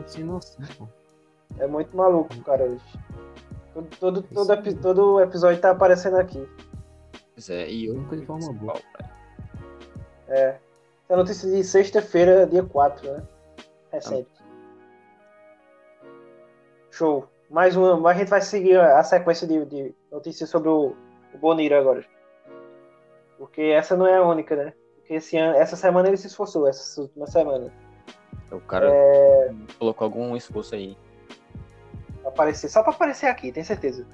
É 1.59 1.67
muito 1.67 1.97
maluco, 1.97 2.35
cara. 2.43 2.77
Todo, 3.73 3.89
todo, 3.99 4.23
todo, 4.23 4.81
todo 4.81 5.21
episódio 5.21 5.61
tá 5.61 5.71
aparecendo 5.71 6.17
aqui. 6.17 6.49
Pois 7.35 7.51
é, 7.51 7.69
e 7.69 7.87
eu 7.87 7.95
nunca 7.95 8.17
de 8.17 8.25
forma 8.25 8.53
boa. 8.53 8.81
É. 10.29 10.49
Essa 11.05 11.13
é 11.13 11.17
notícia 11.17 11.51
de 11.51 11.63
sexta-feira, 11.63 12.47
dia 12.47 12.65
4, 12.65 13.13
né? 13.13 13.23
Recente. 13.93 14.29
Show. 16.91 17.29
Mais 17.51 17.77
uma. 17.77 17.97
Mas 17.97 18.17
a 18.17 18.19
gente 18.21 18.29
vai 18.29 18.41
seguir 18.41 18.79
a 18.79 19.03
sequência 19.03 19.47
de, 19.47 19.65
de 19.65 19.95
notícias 20.11 20.51
sobre 20.51 20.69
o, 20.69 20.95
o 21.35 21.39
Boniro 21.39 21.77
agora. 21.77 22.05
Porque 23.39 23.63
essa 23.63 23.97
não 23.97 24.07
é 24.07 24.17
a 24.17 24.23
única, 24.23 24.57
né? 24.57 24.73
Porque 24.97 25.15
esse 25.15 25.37
ano, 25.37 25.57
essa 25.57 25.77
semana 25.77 26.09
ele 26.09 26.17
se 26.17 26.27
esforçou, 26.27 26.67
essa 26.67 27.01
última 27.01 27.27
semana. 27.27 27.73
O 28.51 28.61
cara 28.61 28.89
é... 28.91 29.53
colocou 29.79 30.05
algum 30.05 30.37
esforço 30.37 30.75
aí. 30.75 30.97
Aparecer, 32.25 32.69
só 32.69 32.83
pra 32.83 32.93
aparecer 32.93 33.27
aqui, 33.27 33.53
tem 33.53 33.63
certeza. 33.63 34.07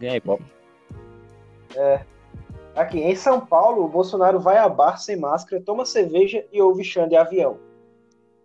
E 0.00 0.08
aí, 0.08 0.20
Bob? 0.20 0.42
É. 1.76 2.04
Aqui, 2.74 3.00
em 3.00 3.14
São 3.14 3.44
Paulo, 3.44 3.84
o 3.84 3.88
Bolsonaro 3.88 4.40
vai 4.40 4.56
a 4.56 4.68
bar 4.68 4.96
sem 4.98 5.16
máscara, 5.16 5.62
toma 5.62 5.84
cerveja 5.84 6.44
e 6.52 6.60
ouve 6.60 6.84
chão 6.84 7.06
de 7.06 7.16
avião. 7.16 7.58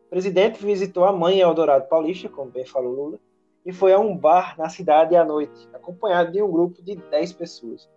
O 0.08 0.10
presidente 0.10 0.66
visitou 0.66 1.04
a 1.04 1.12
mãe 1.12 1.42
Eldorado 1.42 1.88
Paulista, 1.90 2.30
como 2.30 2.50
bem 2.50 2.66
falou 2.66 2.94
Lula, 2.94 3.20
e 3.66 3.74
foi 3.74 3.92
a 3.92 4.00
um 4.00 4.16
bar 4.16 4.58
na 4.58 4.70
cidade 4.70 5.18
à 5.18 5.26
noite, 5.26 5.68
acompanhado 5.74 6.32
de 6.32 6.42
um 6.42 6.50
grupo 6.50 6.82
de 6.82 6.96
10 6.96 7.34
pessoas. 7.34 7.90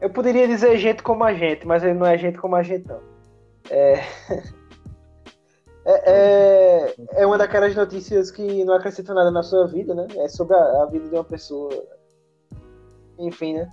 Eu 0.00 0.10
poderia 0.10 0.48
dizer 0.48 0.76
gente 0.76 1.04
como 1.04 1.22
a 1.22 1.32
gente, 1.32 1.64
mas 1.64 1.84
ele 1.84 1.94
não 1.94 2.04
é 2.04 2.18
gente 2.18 2.36
como 2.38 2.56
a 2.56 2.62
gente, 2.62 2.86
não. 2.88 3.00
É... 3.70 4.00
É, 5.86 6.10
é, 6.10 6.94
é, 7.10 7.26
uma 7.26 7.36
daquelas 7.36 7.74
notícias 7.74 8.30
que 8.30 8.64
não 8.64 8.72
acrescentam 8.72 9.14
nada 9.14 9.30
na 9.30 9.42
sua 9.42 9.66
vida, 9.66 9.94
né? 9.94 10.06
É 10.16 10.28
sobre 10.28 10.56
a, 10.56 10.82
a 10.82 10.86
vida 10.86 11.06
de 11.06 11.14
uma 11.14 11.24
pessoa. 11.24 11.68
Enfim, 13.18 13.52
né? 13.52 13.70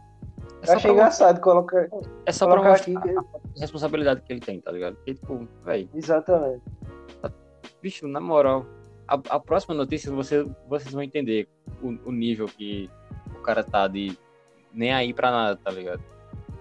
É 0.63 0.71
eu 0.71 0.75
achei 0.75 0.91
engraçado 0.91 1.41
colocar. 1.41 1.87
É 2.25 2.31
só 2.31 2.45
colocar 2.45 2.73
pra 2.73 2.73
aqui 2.73 2.93
que... 2.93 3.09
a 3.09 3.59
responsabilidade 3.59 4.21
que 4.21 4.31
ele 4.31 4.39
tem, 4.39 4.61
tá 4.61 4.71
ligado? 4.71 4.95
Porque, 4.95 5.15
tipo, 5.15 5.47
véi. 5.63 5.89
Exatamente. 5.93 6.61
Bicho, 7.81 8.07
na 8.07 8.19
moral, 8.19 8.65
a, 9.07 9.15
a 9.29 9.39
próxima 9.39 9.73
notícia 9.73 10.11
você, 10.11 10.43
vocês 10.67 10.93
vão 10.93 11.01
entender 11.01 11.49
o, 11.81 12.09
o, 12.09 12.11
nível 12.11 12.45
que 12.45 12.89
o 13.35 13.41
cara 13.41 13.63
tá 13.63 13.87
de 13.87 14.15
nem 14.71 14.93
aí 14.93 15.13
pra 15.13 15.31
nada, 15.31 15.55
tá 15.55 15.71
ligado? 15.71 16.01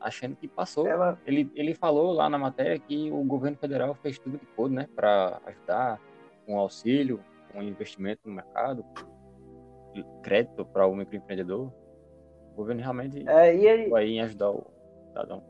achando 0.00 0.34
que 0.34 0.48
passou. 0.48 0.86
Ela... 0.86 1.20
Ele, 1.26 1.52
ele 1.54 1.74
falou 1.74 2.14
lá 2.14 2.30
na 2.30 2.38
matéria 2.38 2.78
que 2.78 3.10
o 3.10 3.22
governo 3.22 3.58
federal 3.58 3.94
fez 3.96 4.18
tudo 4.18 4.38
que 4.38 4.46
pôde, 4.46 4.74
né, 4.74 4.88
para 4.96 5.42
ajudar 5.44 6.00
com 6.46 6.54
um 6.54 6.58
auxílio, 6.58 7.20
com 7.52 7.58
um 7.58 7.62
investimento 7.62 8.22
no 8.24 8.32
mercado, 8.32 8.82
crédito 10.22 10.64
para 10.64 10.86
o 10.86 10.94
microempreendedor. 10.94 11.70
O 12.52 12.54
governo 12.54 12.82
realmente 12.82 13.28
é, 13.28 13.54
e 13.54 13.66
ele... 13.66 13.88
vai 13.88 14.06
em 14.06 14.20
ajudar 14.20 14.50
o 14.50 14.66
cidadão. 15.08 15.42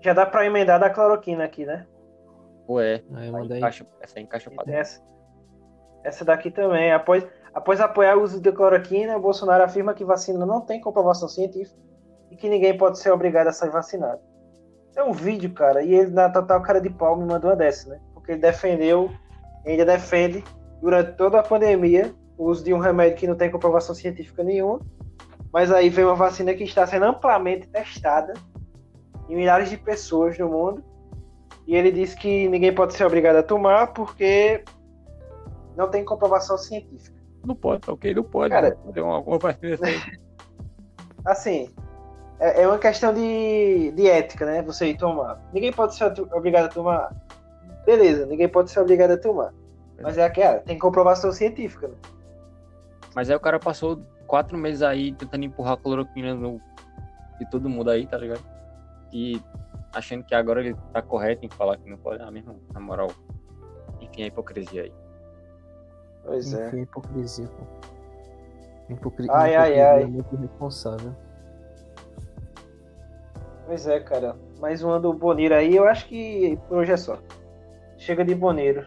Já 0.00 0.12
dá 0.12 0.26
para 0.26 0.44
emendar 0.44 0.78
da 0.78 0.90
cloroquina 0.90 1.44
aqui, 1.44 1.64
né? 1.64 1.86
Pô, 2.66 2.80
é. 2.80 3.02
Encaixa, 3.56 3.86
essa 4.00 4.20
encaixa 4.20 4.50
essa, 4.66 5.02
essa 6.02 6.24
daqui 6.24 6.50
também. 6.50 6.92
Após, 6.92 7.26
após 7.52 7.80
apoiar 7.80 8.16
o 8.16 8.22
uso 8.22 8.40
de 8.40 8.52
cloroquina, 8.52 9.16
o 9.16 9.20
Bolsonaro 9.20 9.64
afirma 9.64 9.94
que 9.94 10.04
vacina 10.04 10.44
não 10.44 10.60
tem 10.60 10.80
comprovação 10.80 11.28
científica 11.28 11.80
e 12.30 12.36
que 12.36 12.48
ninguém 12.48 12.76
pode 12.76 12.98
ser 12.98 13.10
obrigado 13.10 13.48
a 13.48 13.52
ser 13.52 13.70
vacinado. 13.70 14.20
É 14.96 15.02
um 15.02 15.12
vídeo, 15.12 15.52
cara, 15.52 15.82
e 15.82 15.94
ele 15.94 16.10
na 16.10 16.30
total 16.30 16.62
cara 16.62 16.80
de 16.80 16.90
pau 16.90 17.16
me 17.16 17.24
mandou 17.24 17.50
uma 17.50 17.56
dessa, 17.56 17.88
né? 17.90 18.00
Porque 18.12 18.32
ele 18.32 18.40
defendeu, 18.40 19.10
ainda 19.66 19.84
defende, 19.84 20.44
durante 20.80 21.12
toda 21.12 21.40
a 21.40 21.42
pandemia, 21.42 22.14
o 22.36 22.46
uso 22.46 22.64
de 22.64 22.74
um 22.74 22.78
remédio 22.78 23.18
que 23.18 23.26
não 23.26 23.36
tem 23.36 23.50
comprovação 23.50 23.94
científica 23.94 24.42
nenhuma, 24.42 24.80
mas 25.52 25.70
aí 25.70 25.88
vem 25.88 26.04
uma 26.04 26.14
vacina 26.14 26.54
que 26.54 26.64
está 26.64 26.86
sendo 26.86 27.04
amplamente 27.04 27.68
testada 27.68 28.34
em 29.28 29.36
milhares 29.36 29.70
de 29.70 29.76
pessoas 29.76 30.38
no 30.38 30.48
mundo, 30.48 30.84
e 31.66 31.74
ele 31.74 31.90
disse 31.90 32.16
que 32.16 32.48
ninguém 32.48 32.74
pode 32.74 32.94
ser 32.94 33.04
obrigado 33.04 33.36
a 33.36 33.42
tomar 33.42 33.88
porque 33.88 34.62
não 35.76 35.88
tem 35.88 36.04
comprovação 36.04 36.58
científica. 36.58 37.14
Não 37.44 37.54
pode, 37.54 37.82
tá 37.82 37.92
ok? 37.92 38.14
Não 38.14 38.22
pode. 38.22 38.50
Cara, 38.50 38.76
não 38.84 38.92
tem 38.92 39.02
alguma 39.02 39.38
vacina 39.38 39.78
assim, 41.24 41.70
é, 42.38 42.62
é 42.62 42.68
uma 42.68 42.78
questão 42.78 43.12
de, 43.14 43.92
de 43.92 44.08
ética, 44.08 44.44
né? 44.44 44.62
Você 44.62 44.88
ir 44.88 44.96
tomar. 44.96 45.40
Ninguém 45.52 45.72
pode 45.72 45.94
ser 45.94 46.12
obrigado 46.32 46.66
a 46.66 46.68
tomar. 46.68 47.14
Beleza, 47.86 48.26
ninguém 48.26 48.48
pode 48.48 48.70
ser 48.70 48.80
obrigado 48.80 49.12
a 49.12 49.16
tomar. 49.16 49.52
Mas 50.02 50.18
é 50.18 50.24
aquela, 50.24 50.58
tem 50.58 50.78
comprovação 50.78 51.32
científica, 51.32 51.88
né? 51.88 51.94
Mas 53.14 53.30
aí 53.30 53.36
o 53.36 53.40
cara 53.40 53.58
passou 53.58 54.00
quatro 54.26 54.58
meses 54.58 54.82
aí 54.82 55.12
tentando 55.12 55.44
empurrar 55.44 55.74
a 55.74 55.76
cloroquina 55.76 56.34
no, 56.34 56.60
de 57.38 57.48
todo 57.50 57.68
mundo 57.68 57.90
aí, 57.90 58.06
tá 58.06 58.18
ligado? 58.18 58.44
E 59.12 59.40
achando 59.92 60.24
que 60.24 60.34
agora 60.34 60.60
ele 60.60 60.76
tá 60.92 61.00
correto 61.00 61.44
em 61.46 61.48
falar 61.48 61.76
que 61.76 61.88
não 61.88 61.96
pode. 61.96 62.22
Ah, 62.22 62.30
mesmo, 62.30 62.60
na 62.72 62.80
moral. 62.80 63.08
Enfim, 64.00 64.24
a 64.24 64.26
hipocrisia 64.26 64.82
aí. 64.82 64.92
Pois 66.24 66.52
Enfim, 66.52 66.62
é. 66.62 66.66
Enfim, 66.66 66.80
hipocrisia, 66.82 67.46
pô. 67.46 67.92
Hipocri... 68.92 69.26
Ai, 69.30 69.54
ai, 69.54 69.80
ai. 69.80 70.02
É 70.02 70.06
muito 70.06 70.34
irresponsável. 70.34 71.14
Pois 73.66 73.86
é, 73.86 74.00
cara. 74.00 74.36
Mais 74.60 74.82
um 74.82 74.90
ano 74.90 75.02
do 75.02 75.14
Boneiro 75.14 75.54
aí, 75.54 75.74
eu 75.76 75.86
acho 75.86 76.06
que 76.06 76.58
por 76.68 76.78
hoje 76.78 76.92
é 76.92 76.96
só. 76.96 77.18
Chega 77.96 78.24
de 78.24 78.34
Boneiro. 78.34 78.84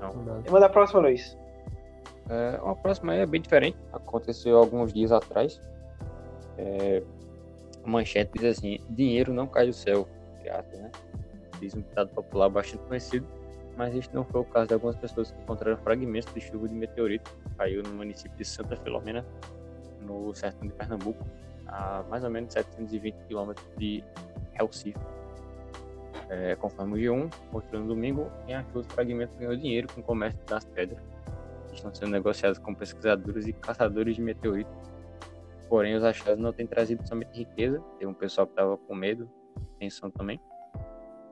Não. 0.00 0.42
E 0.46 0.50
manda 0.50 0.66
a 0.66 0.68
próxima, 0.68 1.00
Luiz. 1.00 1.36
É, 2.28 2.60
uma 2.60 2.74
próxima 2.74 3.14
é 3.14 3.24
bem 3.24 3.40
diferente. 3.40 3.76
Aconteceu 3.92 4.56
alguns 4.56 4.92
dias 4.92 5.12
atrás. 5.12 5.60
É, 6.58 7.02
a 7.84 7.88
manchete 7.88 8.32
diz 8.34 8.58
assim: 8.58 8.80
dinheiro 8.90 9.32
não 9.32 9.46
cai 9.46 9.66
do 9.66 9.72
céu. 9.72 10.08
né? 10.44 10.90
Diz 11.60 11.74
um 11.74 11.80
ditado 11.80 12.10
popular 12.10 12.48
bastante 12.48 12.82
conhecido. 12.84 13.26
Mas 13.76 13.94
este 13.94 14.14
não 14.14 14.24
foi 14.24 14.40
o 14.40 14.44
caso 14.44 14.68
de 14.68 14.74
algumas 14.74 14.96
pessoas 14.96 15.30
que 15.30 15.38
encontraram 15.38 15.76
fragmentos 15.78 16.32
de 16.32 16.40
chuva 16.40 16.66
de 16.66 16.74
meteorito 16.74 17.30
que 17.30 17.54
caiu 17.56 17.82
no 17.82 17.90
município 17.90 18.36
de 18.36 18.44
Santa 18.44 18.74
Filomena, 18.76 19.24
no 20.00 20.34
sertão 20.34 20.66
de 20.66 20.72
Pernambuco, 20.72 21.22
a 21.66 22.02
mais 22.08 22.24
ou 22.24 22.30
menos 22.30 22.54
720 22.54 23.14
quilômetros 23.28 23.66
de 23.76 24.02
Recife. 24.54 24.98
É, 26.30 26.56
conforme 26.56 26.94
o 26.94 26.96
G1, 26.96 27.30
mostrou 27.52 27.82
no 27.82 27.88
domingo, 27.88 28.30
quem 28.46 28.54
achou 28.54 28.80
os 28.80 28.86
fragmentos 28.86 29.36
ganhou 29.36 29.54
dinheiro 29.54 29.88
com 29.94 30.00
o 30.00 30.04
comércio 30.04 30.40
das 30.46 30.64
pedras, 30.64 30.98
estão 31.78 31.94
sendo 31.94 32.10
negociados 32.10 32.58
com 32.58 32.74
pesquisadores 32.74 33.46
e 33.46 33.52
caçadores 33.52 34.16
de 34.16 34.22
meteoritos. 34.22 34.74
Porém, 35.68 35.96
os 35.96 36.04
achados 36.04 36.38
não 36.38 36.52
têm 36.52 36.66
trazido 36.66 37.06
somente 37.06 37.36
riqueza, 37.38 37.80
tem 37.98 38.06
um 38.06 38.14
pessoal 38.14 38.46
que 38.46 38.52
estava 38.52 38.76
com 38.76 38.94
medo, 38.94 39.28
tensão 39.78 40.10
também. 40.10 40.40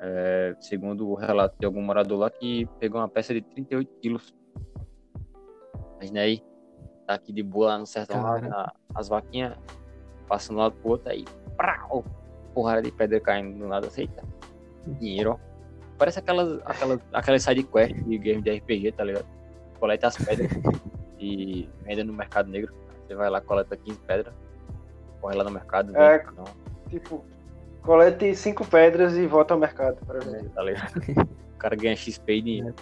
É, 0.01 0.57
segundo 0.61 1.09
o 1.09 1.15
relato 1.15 1.57
de 1.59 1.65
algum 1.65 1.81
morador 1.81 2.19
lá, 2.19 2.31
que 2.31 2.67
pegou 2.79 3.01
uma 3.01 3.09
peça 3.09 3.33
de 3.33 3.41
38 3.41 4.01
quilos. 4.01 4.35
Imagina 5.97 6.21
aí, 6.21 6.43
tá 7.07 7.15
aqui 7.15 7.33
de 7.33 7.43
boa 7.43 7.69
lá 7.69 7.79
no 7.79 7.87
sertão, 7.87 8.23
lá, 8.23 8.41
na, 8.41 8.73
as 8.95 9.09
vaquinhas 9.09 9.57
passando 10.29 10.59
lá 10.59 10.71
pro 10.71 10.91
outro, 10.91 11.11
aí, 11.11 11.25
prau, 11.57 12.05
porrada 12.53 12.83
de 12.83 12.91
pedra 12.91 13.21
caindo 13.21 13.59
do 13.59 13.69
nada, 13.69 13.87
aceita. 13.87 14.25
Dinheiro, 14.99 15.33
ó. 15.33 15.55
Parece 15.97 16.19
aquelas, 16.19 16.61
aquelas, 16.65 17.01
aquelas 17.13 17.43
sidequests 17.43 18.05
de 18.05 18.19
game 18.19 18.43
de 18.43 18.51
RPG, 18.59 18.93
tá 18.93 19.05
ligado? 19.05 19.27
Coleta 19.85 20.07
as 20.07 20.17
pedras 20.17 20.50
e 21.21 21.69
vende 21.83 22.05
no 22.05 22.14
mercado 22.14 22.50
negro. 22.50 22.73
Você 23.07 23.14
vai 23.14 23.29
lá, 23.29 23.38
coleta 23.43 23.76
15 23.76 23.99
pedras, 23.99 24.33
corre 25.21 25.37
lá 25.37 25.45
no 25.45 25.50
mercado. 25.50 25.95
É, 25.95 26.21
vem, 26.21 26.45
tipo, 26.88 27.23
colete 27.83 28.35
5 28.35 28.64
pedras 28.64 29.14
e 29.14 29.26
volta 29.26 29.53
ao 29.53 29.61
mercado. 29.61 29.99
Para 30.07 30.21
ver. 30.21 30.49
Tá 30.49 30.62
ligado? 30.62 31.03
o 31.55 31.59
cara 31.59 31.76
ganha 31.76 31.95
XP 31.95 32.33
e 32.33 32.41
dinheiro. 32.41 32.75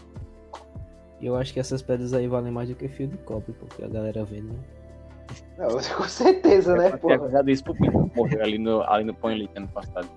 E 1.21 1.26
eu 1.26 1.35
acho 1.35 1.52
que 1.52 1.59
essas 1.59 1.82
pedras 1.82 2.14
aí 2.14 2.28
valem 2.28 2.52
mais 2.52 2.68
do 2.68 2.76
que 2.76 2.87
fio 2.87 3.09
de 3.09 3.18
cobre, 3.18 3.52
porque 3.52 3.82
a 3.82 3.88
galera 3.88 4.25
vende, 4.25 4.52
né? 4.52 4.61
Não, 5.59 5.71
com 5.99 6.04
certeza, 6.04 6.76
né, 6.76 6.97
pô? 6.97 7.11
Eu 7.11 7.49
isso 7.49 7.64
pro 7.64 7.75
Pinto, 7.75 8.12
morreu 8.14 8.44
ali 8.44 8.59
no, 8.59 8.80
ali 8.82 9.02
no 9.02 9.12
Põe 9.12 9.50
ano 9.56 9.66
passado. 9.66 10.09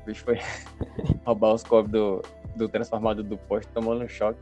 O 0.00 0.06
bicho 0.06 0.24
foi 0.24 0.38
roubar 1.26 1.52
os 1.52 1.62
cobres 1.62 1.92
do, 1.92 2.22
do 2.56 2.66
transformador 2.66 3.22
do 3.22 3.36
posto, 3.36 3.70
tomando 3.74 4.04
um 4.04 4.08
choque. 4.08 4.40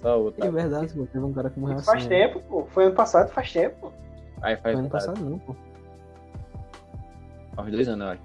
Só 0.00 0.18
outra. 0.20 0.46
É 0.46 0.50
verdade, 0.50 0.92
pô. 0.94 1.06
Teve 1.06 1.24
um 1.24 1.32
cara 1.32 1.50
que 1.50 1.60
morreu 1.60 1.76
assim. 1.76 1.84
Faz 1.86 2.06
tempo, 2.06 2.40
pô. 2.48 2.64
Foi 2.66 2.86
ano 2.86 2.94
passado, 2.94 3.28
faz 3.30 3.52
tempo. 3.52 3.92
Aí 4.42 4.54
Foi 4.56 4.62
faz, 4.62 4.78
ano 4.78 4.88
passado 4.90 5.20
não, 5.24 5.38
pô. 5.38 5.54
faz 7.54 7.70
dois 7.70 7.88
anos, 7.88 8.06
eu 8.06 8.12
acho. 8.12 8.22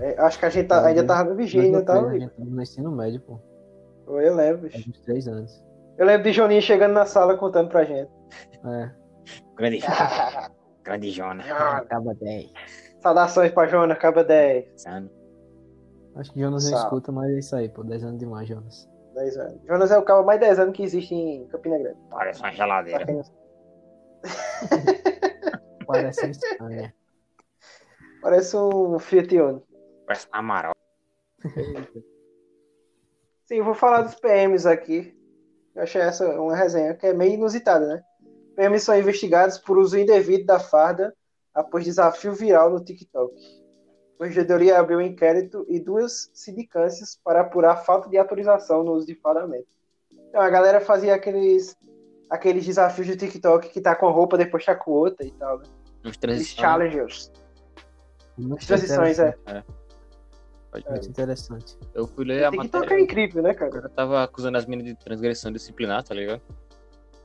É, 0.00 0.20
acho 0.20 0.38
que 0.38 0.44
a 0.44 0.50
gente 0.50 0.66
tá- 0.66 0.84
ainda 0.84 1.04
tava 1.04 1.30
no 1.30 1.36
tava. 1.36 1.36
creio, 1.46 1.76
a 1.76 2.18
gente 2.18 2.30
tava 2.34 2.50
no 2.50 2.62
ensino 2.62 2.90
médio, 2.90 3.20
pô. 3.20 3.38
Eu 4.06 4.34
lembro, 4.34 4.62
Faz 4.70 4.74
bicho. 4.74 4.90
uns 4.90 5.00
três 5.00 5.26
anos. 5.28 5.64
Eu 5.96 6.04
lembro 6.04 6.24
de 6.24 6.32
Joninho 6.32 6.60
chegando 6.60 6.92
na 6.92 7.06
sala 7.06 7.36
contando 7.38 7.68
pra 7.70 7.84
gente. 7.84 8.10
É. 8.64 8.90
Grande, 9.56 9.78
grande 10.82 11.10
Jonas. 11.10 11.46
Acaba 11.48 12.12
10. 12.14 12.52
Saudações 13.00 13.52
pra 13.52 13.66
Jonas, 13.66 13.96
caba 13.98 14.24
10. 14.24 14.84
Ano. 14.86 15.10
Acho 16.16 16.32
que 16.32 16.40
Jonas 16.40 16.68
não 16.70 16.78
escuta, 16.78 17.12
mas 17.12 17.30
é 17.30 17.38
isso 17.38 17.54
aí, 17.56 17.68
pô. 17.68 17.82
10 17.84 18.02
anos 18.04 18.18
demais, 18.18 18.48
Jonas. 18.48 18.88
10 19.14 19.36
anos. 19.36 19.62
Jonas 19.66 19.90
é 19.90 19.98
o 19.98 20.02
cabo 20.02 20.26
mais 20.26 20.40
10 20.40 20.58
anos 20.58 20.76
que 20.76 20.82
existe 20.82 21.14
em 21.14 21.46
Campina 21.48 21.78
Grande. 21.78 21.98
Parece 22.10 22.40
uma 22.40 22.52
geladeira. 22.52 23.06
Parece 25.86 26.26
um 26.26 26.30
estranho. 26.30 26.92
Parece 28.22 28.56
um 28.56 28.98
Fiat 28.98 29.38
Uno. 29.38 29.62
Parece 30.06 30.26
um 30.26 30.30
Amaral. 30.32 30.74
Sim, 33.44 33.60
vou 33.62 33.74
falar 33.74 34.02
dos 34.02 34.14
PMs 34.14 34.66
aqui. 34.66 35.14
Eu 35.74 35.82
achei 35.82 36.00
essa 36.00 36.26
uma 36.40 36.56
resenha 36.56 36.94
que 36.94 37.06
é 37.06 37.12
meio 37.12 37.34
inusitada, 37.34 37.86
né? 37.86 38.02
PMs 38.56 38.84
são 38.84 38.98
investigados 38.98 39.58
por 39.58 39.76
uso 39.76 39.98
indevido 39.98 40.46
da 40.46 40.58
farda 40.58 41.14
após 41.52 41.84
desafio 41.84 42.32
viral 42.32 42.70
no 42.70 42.82
TikTok. 42.82 43.34
A 44.14 44.18
Corregedoria 44.18 44.78
abriu 44.78 44.98
um 44.98 45.02
inquérito 45.02 45.66
e 45.68 45.80
duas 45.80 46.30
sindicâncias 46.32 47.18
para 47.24 47.40
apurar 47.40 47.76
falta 47.84 48.08
de 48.08 48.16
autorização 48.16 48.84
no 48.84 48.92
uso 48.92 49.06
de 49.06 49.14
fardamento. 49.16 49.66
Então, 50.28 50.40
a 50.40 50.48
galera 50.50 50.80
fazia 50.80 51.14
aqueles, 51.14 51.76
aqueles 52.30 52.64
desafios 52.64 53.06
de 53.06 53.16
TikTok 53.16 53.68
que 53.70 53.80
tá 53.80 53.94
com 53.94 54.10
roupa, 54.10 54.36
depois 54.38 54.64
tá 54.64 54.74
com 54.74 54.92
outra 54.92 55.26
e 55.26 55.30
tal, 55.32 55.58
né? 55.58 55.64
Os 56.04 56.16
transições. 56.16 56.56
challengers. 56.60 57.32
Muito 58.38 58.60
As 58.60 58.66
transições, 58.66 59.18
é. 59.18 59.34
Pode- 60.70 60.90
Muito 60.90 61.08
interessante. 61.08 61.78
Eu 61.94 62.06
fui 62.06 62.24
ler 62.24 62.44
a 62.44 62.50
TikTok 62.50 62.76
é 62.76 62.80
matéria. 62.80 63.02
incrível, 63.02 63.42
né, 63.42 63.52
O 63.52 63.56
cara? 63.56 63.70
cara 63.70 63.88
tava 63.88 64.22
acusando 64.24 64.58
as 64.58 64.66
meninas 64.66 64.92
de 64.92 65.04
transgressão 65.04 65.52
disciplinar, 65.52 66.02
tá 66.02 66.14
ligado? 66.14 66.42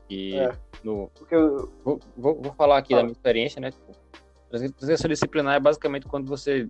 E 0.10 0.36
É. 0.38 0.52
no, 0.84 1.10
Porque 1.16 1.36
eu, 1.36 1.72
vou, 1.84 2.00
vou, 2.16 2.42
vou 2.42 2.54
falar 2.54 2.78
aqui 2.78 2.90
Fala. 2.90 3.02
da 3.02 3.06
minha 3.08 3.14
experiência, 3.14 3.60
né? 3.60 3.72
Tipo, 3.72 3.92
transgressão 4.50 5.10
disciplinar 5.10 5.56
é 5.56 5.60
basicamente 5.60 6.06
quando 6.08 6.28
você 6.28 6.68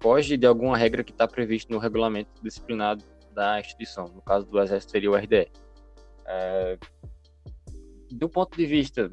foge 0.00 0.36
de 0.36 0.46
alguma 0.46 0.76
regra 0.76 1.04
que 1.04 1.12
está 1.12 1.26
prevista 1.28 1.72
no 1.72 1.78
regulamento 1.78 2.30
disciplinado 2.42 3.04
da 3.32 3.60
instituição. 3.60 4.06
No 4.06 4.22
caso 4.22 4.46
do 4.46 4.60
Exército 4.60 4.92
seria 4.92 5.10
o 5.10 5.16
RDE. 5.16 5.50
É, 6.26 6.78
do 8.10 8.28
ponto 8.28 8.56
de 8.56 8.66
vista 8.66 9.12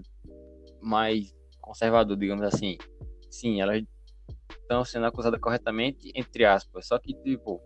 mais 0.82 1.36
conservador, 1.62 2.18
digamos 2.18 2.44
assim, 2.46 2.78
sim, 3.30 3.62
elas 3.62 3.84
estão 4.62 4.84
sendo 4.86 5.06
acusadas 5.06 5.40
corretamente, 5.40 6.12
entre 6.16 6.46
aspas. 6.46 6.88
Só 6.88 6.98
que, 6.98 7.14
tipo, 7.14 7.62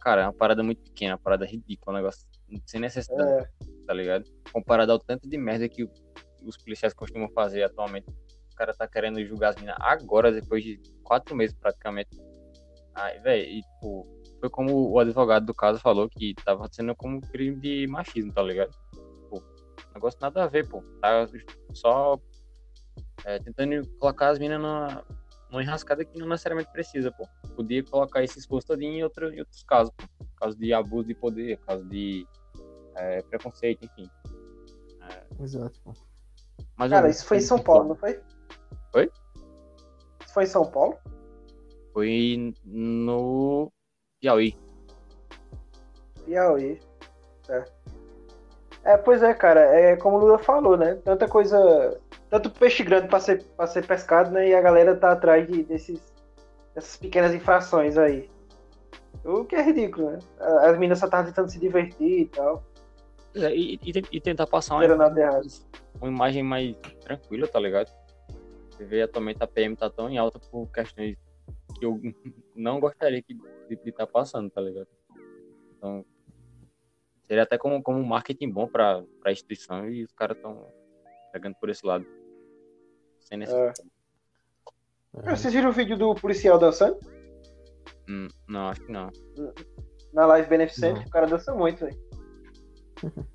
cara, 0.00 0.22
é 0.22 0.24
uma 0.24 0.32
parada 0.32 0.62
muito 0.62 0.82
pequena, 0.82 1.14
uma 1.14 1.18
parada 1.18 1.44
ridícula, 1.44 1.96
um 1.96 2.00
negócio 2.00 2.26
sem 2.64 2.80
necessidade 2.80 3.30
é, 3.30 3.48
tá 3.86 3.92
ligado? 3.92 4.24
Comparado 4.52 4.92
ao 4.92 4.98
tanto 4.98 5.28
de 5.28 5.36
merda 5.36 5.68
que 5.68 5.88
os 6.42 6.56
policiais 6.56 6.94
costumam 6.94 7.28
fazer 7.30 7.62
atualmente. 7.62 8.06
O 8.58 8.66
cara 8.66 8.74
tá 8.74 8.88
querendo 8.88 9.24
julgar 9.24 9.50
as 9.50 9.56
minas 9.56 9.76
agora, 9.78 10.32
depois 10.32 10.64
de 10.64 10.80
quatro 11.04 11.36
meses 11.36 11.54
praticamente. 11.54 12.10
Aí, 12.92 13.20
velho, 13.20 13.48
e 13.48 13.62
tipo, 13.62 14.08
foi 14.40 14.50
como 14.50 14.90
o 14.90 14.98
advogado 14.98 15.46
do 15.46 15.54
caso 15.54 15.78
falou 15.78 16.08
que 16.08 16.34
tava 16.44 16.68
sendo 16.72 16.92
como 16.96 17.20
crime 17.20 17.54
de 17.54 17.86
machismo, 17.86 18.32
tá 18.32 18.42
ligado? 18.42 18.76
Pô, 19.30 19.40
negócio 19.94 20.18
nada 20.20 20.42
a 20.42 20.48
ver, 20.48 20.68
pô. 20.68 20.82
Tá 21.00 21.28
só 21.72 22.18
é, 23.24 23.38
tentando 23.38 23.88
colocar 24.00 24.30
as 24.30 24.40
minas 24.40 24.60
numa, 24.60 25.04
numa 25.52 25.62
enrascada 25.62 26.04
que 26.04 26.18
não 26.18 26.26
necessariamente 26.26 26.72
precisa, 26.72 27.12
pô. 27.12 27.28
Podia 27.54 27.84
colocar 27.84 28.24
esse 28.24 28.40
esforço 28.40 28.66
todo 28.66 28.82
em, 28.82 29.04
outro, 29.04 29.32
em 29.32 29.38
outros 29.38 29.62
casos, 29.62 29.94
pô. 29.96 30.26
Caso 30.34 30.58
de 30.58 30.74
abuso 30.74 31.06
de 31.06 31.14
poder, 31.14 31.58
caso 31.58 31.84
de 31.84 32.26
é, 32.96 33.22
preconceito, 33.22 33.84
enfim. 33.84 34.10
Exato, 35.38 35.80
pô. 35.84 35.92
Mas 36.76 36.90
Cara, 36.90 37.08
isso 37.08 37.24
foi 37.24 37.38
em 37.38 37.42
São 37.42 37.58
Paulo, 37.58 37.88
não 37.88 37.96
foi? 37.96 38.20
Oi? 38.94 39.10
Isso 40.24 40.34
foi 40.34 40.44
em 40.44 40.46
São 40.46 40.64
Paulo? 40.64 40.96
Foi 41.92 42.54
no 42.64 43.72
Piauí. 44.20 44.56
Piauí. 46.24 46.80
É. 47.48 47.64
é, 48.84 48.96
pois 48.96 49.22
é, 49.22 49.32
cara. 49.34 49.60
É 49.60 49.96
como 49.96 50.16
o 50.16 50.20
Lula 50.20 50.38
falou, 50.38 50.76
né? 50.76 50.96
Tanta 51.04 51.26
coisa. 51.26 51.98
Tanto 52.30 52.50
peixe 52.50 52.82
grande 52.82 53.08
pra 53.08 53.20
ser, 53.20 53.42
pra 53.56 53.66
ser 53.66 53.86
pescado, 53.86 54.30
né? 54.30 54.48
E 54.48 54.54
a 54.54 54.60
galera 54.60 54.94
tá 54.94 55.12
atrás 55.12 55.46
de, 55.46 55.62
desses, 55.62 56.00
dessas 56.74 56.96
pequenas 56.96 57.34
infrações 57.34 57.96
aí. 57.96 58.28
O 59.24 59.44
que 59.44 59.56
é 59.56 59.62
ridículo, 59.62 60.10
né? 60.10 60.18
As 60.38 60.72
meninas 60.74 60.98
só 60.98 61.06
estavam 61.06 61.26
tentando 61.26 61.50
se 61.50 61.58
divertir 61.58 62.20
e 62.20 62.26
tal. 62.26 62.62
É, 63.34 63.54
E, 63.54 63.80
e, 63.82 63.92
e 64.12 64.20
tentar 64.20 64.46
passar 64.46 64.74
uma 64.76 64.84
uma 66.00 66.08
imagem 66.08 66.42
mais 66.42 66.76
tranquila, 67.00 67.46
tá 67.48 67.58
ligado? 67.58 67.90
Você 68.78 68.84
vê 68.84 69.02
atualmente 69.02 69.42
a 69.42 69.46
PM 69.48 69.74
tá 69.74 69.90
tão 69.90 70.08
em 70.08 70.18
alta 70.18 70.38
por 70.38 70.70
questões 70.70 71.18
que 71.76 71.84
eu 71.84 72.00
não 72.54 72.78
gostaria 72.78 73.20
que, 73.20 73.34
de 73.34 73.90
estar 73.90 74.06
passando, 74.06 74.48
tá 74.50 74.60
ligado? 74.60 74.86
Então, 75.76 76.04
seria 77.24 77.42
até 77.42 77.58
como, 77.58 77.82
como 77.82 77.98
um 77.98 78.04
marketing 78.06 78.50
bom 78.50 78.68
pra, 78.68 79.02
pra 79.20 79.32
instituição 79.32 79.88
e 79.90 80.04
os 80.04 80.12
caras 80.12 80.36
estão 80.36 80.72
pegando 81.32 81.56
por 81.56 81.68
esse 81.68 81.84
lado. 81.84 82.06
Sem 83.18 83.38
necessidade. 83.38 83.82
É. 85.24 85.30
Vocês 85.34 85.52
viram 85.52 85.70
o 85.70 85.72
vídeo 85.72 85.98
do 85.98 86.14
policial 86.14 86.56
dançando? 86.56 87.00
Hum, 88.08 88.28
não, 88.48 88.68
acho 88.68 88.80
que 88.86 88.92
não. 88.92 89.10
Na 90.12 90.24
live 90.26 90.48
beneficente? 90.48 91.00
Não. 91.00 91.06
O 91.06 91.10
cara 91.10 91.26
dança 91.26 91.52
muito, 91.52 91.84
velho. 91.84 91.98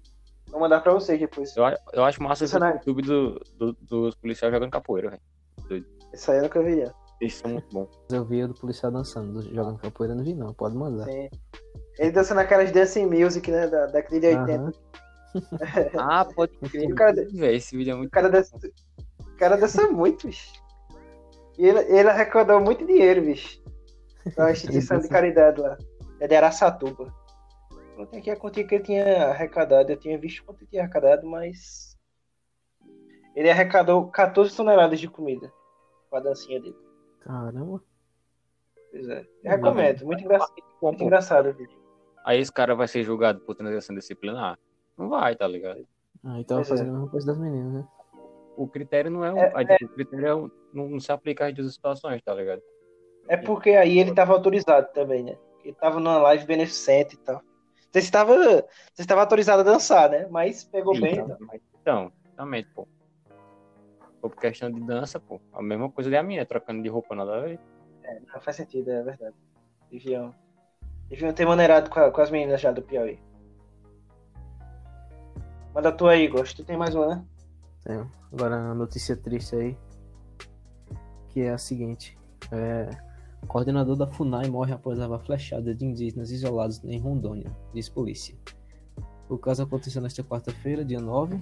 Vou 0.50 0.60
mandar 0.60 0.82
pra 0.82 0.94
vocês 0.94 1.20
depois. 1.20 1.56
Eu, 1.58 1.66
a- 1.66 1.76
eu 1.94 2.04
acho 2.06 2.22
massa 2.24 2.46
é- 2.46 2.74
YouTube 2.76 3.02
do, 3.02 3.40
do- 3.58 3.74
dos 3.74 4.16
policiais 4.16 4.54
jogando 4.54 4.72
capoeira, 4.72 5.10
velho. 5.10 5.22
Isso 6.14 6.32
aí 6.32 6.38
eu 6.38 6.44
nunca 6.44 6.62
vi, 6.62 6.76
não. 6.84 6.94
Eles 7.22 7.36
são 7.36 7.52
muito 7.52 7.68
bons. 7.74 7.90
Eu 8.12 8.26
vi 8.26 8.44
o 8.44 8.48
do 8.50 8.54
policial 8.54 8.92
dançando, 8.92 9.34
do- 9.42 9.54
jogando 9.54 9.80
capoeira, 9.80 10.14
não 10.14 10.24
vi 10.24 10.34
não, 10.34 10.54
pode 10.54 10.76
mandar. 10.76 11.06
Sim. 11.06 11.30
Ele 11.98 12.12
dança 12.12 12.34
naquelas 12.36 12.72
dancing 12.72 13.06
music, 13.06 13.50
né? 13.50 13.68
Da 13.68 13.86
década 13.88 14.20
de 14.20 14.28
80. 14.28 14.54
Aham. 14.54 14.72
Ah, 15.98 16.26
pode 16.26 16.56
crer. 16.70 16.92
O 16.92 16.96
cara- 16.96 17.14
Velho, 17.34 17.56
esse 17.56 17.76
vídeo 17.76 17.94
é 17.94 17.96
muito 17.96 18.10
O 18.10 18.12
cara 18.12 18.30
dança, 18.30 18.56
o 18.56 19.38
cara 19.38 19.56
dança 19.56 19.88
muito, 19.90 20.28
bicho. 20.28 20.54
E 21.58 21.66
ele, 21.66 21.80
ele 21.80 22.10
arrecadou 22.10 22.60
muito 22.60 22.86
dinheiro, 22.86 23.22
bicho. 23.24 23.60
Pra 24.36 24.46
uma 24.46 24.52
instituição 24.52 25.00
de 25.00 25.08
caridade 25.08 25.60
lá. 25.60 25.76
É 26.20 26.28
de 26.28 26.36
Araçatuba. 26.36 27.12
Eu 27.98 28.06
tenho 28.08 28.22
aqui 28.22 28.30
a 28.32 28.36
quantia 28.36 28.64
que 28.66 28.76
ele 28.76 28.84
tinha 28.84 29.28
arrecadado. 29.30 29.92
Eu 29.92 29.98
tinha 29.98 30.18
visto 30.20 30.44
quanto 30.46 30.62
ele 30.62 30.70
tinha 30.70 30.84
arrecadado, 30.84 31.26
mas. 31.28 31.93
Ele 33.36 33.50
arrecadou 33.50 34.08
14 34.10 34.56
toneladas 34.56 35.00
de 35.00 35.08
comida 35.08 35.52
com 36.10 36.18
a 36.18 36.20
dancinha 36.20 36.62
dele. 36.62 36.78
Caramba. 37.22 37.82
Pois 38.92 39.08
é. 39.10 39.26
Eu 39.44 39.52
recomendo. 39.52 40.06
Muito, 40.06 40.24
engra... 40.24 40.38
bom, 40.40 40.46
muito 40.82 41.04
engraçado 41.04 41.50
o 41.50 41.54
vídeo. 41.54 41.78
Aí 42.24 42.40
esse 42.40 42.52
cara 42.52 42.76
vai 42.76 42.88
ser 42.88 43.04
julgado 43.04 43.40
por 43.42 43.56
transgressão 43.56 43.96
disciplinar? 43.96 44.58
Não 44.98 45.10
vai, 45.10 45.36
tá 45.36 45.48
ligado? 45.48 45.86
Ah, 46.24 46.40
então 46.40 46.58
Pois 46.58 46.70
fazendo 46.70 46.88
é. 46.88 46.90
a 46.90 46.94
mesma 46.94 47.10
coisa 47.10 47.28
das 47.28 47.38
meninas, 47.38 47.74
né? 47.74 47.88
O 48.56 48.68
critério 48.68 49.10
não 49.10 49.26
é 49.26 49.34
um. 49.34 49.38
É, 49.40 49.66
tipo, 49.78 49.92
O 49.92 49.96
critério 49.96 50.28
é 50.28 50.36
um- 50.36 50.52
não, 50.74 51.00
se 51.00 51.12
aplica 51.12 51.48
às 51.48 51.56
duas 51.56 51.74
situações, 51.74 52.22
tá 52.22 52.34
ligado? 52.34 52.62
É 53.28 53.36
porque 53.36 53.72
aí 53.72 53.98
ele 53.98 54.14
tava 54.14 54.34
autorizado 54.34 54.88
também, 54.94 55.24
né? 55.24 55.38
Ele 55.64 55.74
tava 55.74 56.00
numa 56.00 56.18
live 56.20 56.46
beneficente 56.46 57.16
e 57.16 57.18
tal. 57.20 57.42
Você 57.92 58.00
estava, 58.00 58.36
você 58.36 59.02
estava 59.02 59.22
autorizado 59.22 59.62
a 59.62 59.64
dançar, 59.66 60.10
né? 60.10 60.28
Mas 60.30 60.64
pegou 60.64 60.94
bem. 61.00 61.14
Então, 61.14 61.38
mas- 61.40 61.62
então, 61.82 62.12
também, 62.36 62.66
pô. 62.76 62.88
Por 64.24 64.38
questão 64.38 64.72
de 64.72 64.80
dança, 64.80 65.20
pô. 65.20 65.42
A 65.52 65.62
mesma 65.62 65.92
coisa 65.92 66.10
da 66.10 66.24
minha, 66.24 66.46
trocando 66.46 66.82
de 66.82 66.88
roupa 66.88 67.14
nada 67.14 67.36
a 67.36 67.42
ver. 67.42 67.60
Não 68.34 68.40
faz 68.40 68.56
sentido, 68.56 68.90
é 68.90 69.04
verdade. 69.04 69.36
Deviam, 69.92 70.34
deviam 71.10 71.34
ter 71.34 71.46
maneirado 71.46 71.90
com, 71.90 72.00
a- 72.00 72.10
com 72.10 72.22
as 72.22 72.32
meninas 72.32 72.62
já 72.62 72.72
do 72.72 72.82
Piauí. 72.82 73.20
Manda 75.76 75.92
tu 75.92 76.08
aí, 76.08 76.28
Gosto. 76.30 76.58
Tu 76.58 76.66
tem 76.66 76.78
mais 76.78 76.96
uma, 76.96 77.08
né? 77.16 77.26
Tem. 77.84 78.06
Agora 78.32 78.56
a 78.56 78.74
notícia 78.74 79.16
triste 79.18 79.56
aí, 79.58 79.78
que 81.30 81.42
é 81.42 81.50
a 81.52 81.58
seguinte. 81.58 82.18
É, 82.50 82.90
o 83.42 83.48
coordenador 83.48 83.98
da 83.98 84.08
FUNAI 84.08 84.50
morre 84.50 84.72
após 84.74 84.98
levar 84.98 85.20
flechada 85.20 85.76
de 85.76 85.84
indígenas 85.86 86.32
isolados 86.32 86.82
em 86.86 86.98
Rondônia, 86.98 87.52
diz 87.74 87.90
polícia. 87.90 88.36
O 89.28 89.38
caso 89.38 89.64
aconteceu 89.64 90.02
nesta 90.02 90.24
quarta-feira, 90.24 90.86
dia 90.86 91.00
9, 91.02 91.42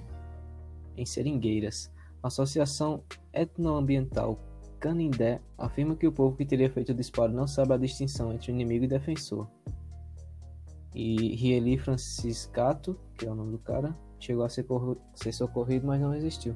em 0.96 1.06
Seringueiras. 1.06 1.92
A 2.22 2.28
Associação 2.28 3.02
Etnoambiental 3.32 4.38
Canindé 4.78 5.40
afirma 5.58 5.96
que 5.96 6.06
o 6.06 6.12
povo 6.12 6.36
que 6.36 6.44
teria 6.44 6.70
feito 6.70 6.92
o 6.92 6.94
disparo 6.94 7.32
não 7.32 7.46
sabe 7.46 7.74
a 7.74 7.76
distinção 7.76 8.32
entre 8.32 8.52
inimigo 8.52 8.84
e 8.84 8.88
defensor. 8.88 9.48
E 10.94 11.34
Rieli 11.36 11.78
Franciscato, 11.78 12.98
que 13.16 13.26
é 13.26 13.30
o 13.30 13.34
nome 13.34 13.52
do 13.52 13.58
cara, 13.58 13.96
chegou 14.18 14.44
a 14.44 14.48
ser, 14.48 14.66
ser 15.14 15.32
socorrido, 15.32 15.86
mas 15.86 16.00
não 16.00 16.10
resistiu. 16.10 16.54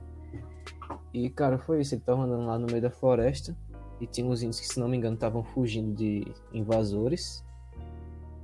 E, 1.12 1.30
cara, 1.30 1.58
foi 1.58 1.80
isso. 1.80 1.94
Ele 1.94 2.02
tava 2.02 2.22
andando 2.22 2.46
lá 2.46 2.58
no 2.58 2.66
meio 2.66 2.82
da 2.82 2.90
floresta 2.90 3.56
e 4.00 4.06
tinha 4.06 4.26
uns 4.26 4.42
índios 4.42 4.60
que, 4.60 4.66
se 4.66 4.78
não 4.78 4.88
me 4.88 4.96
engano, 4.96 5.14
estavam 5.14 5.42
fugindo 5.42 5.94
de 5.94 6.26
invasores. 6.52 7.44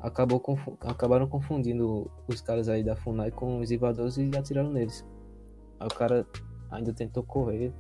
Acabou 0.01 0.43
acabaram 0.81 1.29
confundindo 1.29 2.11
os 2.27 2.41
caras 2.41 2.69
aí 2.69 2.83
da 2.83 2.97
FUNAI 2.97 3.31
com 3.31 3.61
os 3.61 3.71
invasores 3.71 4.17
e 4.17 4.31
atiraram 4.37 4.73
neles. 4.73 5.05
Aí 5.79 5.87
o 5.87 5.95
cara 5.95 6.27
ainda 6.73 6.93
tentou 6.93 7.23
correr. 7.23 7.73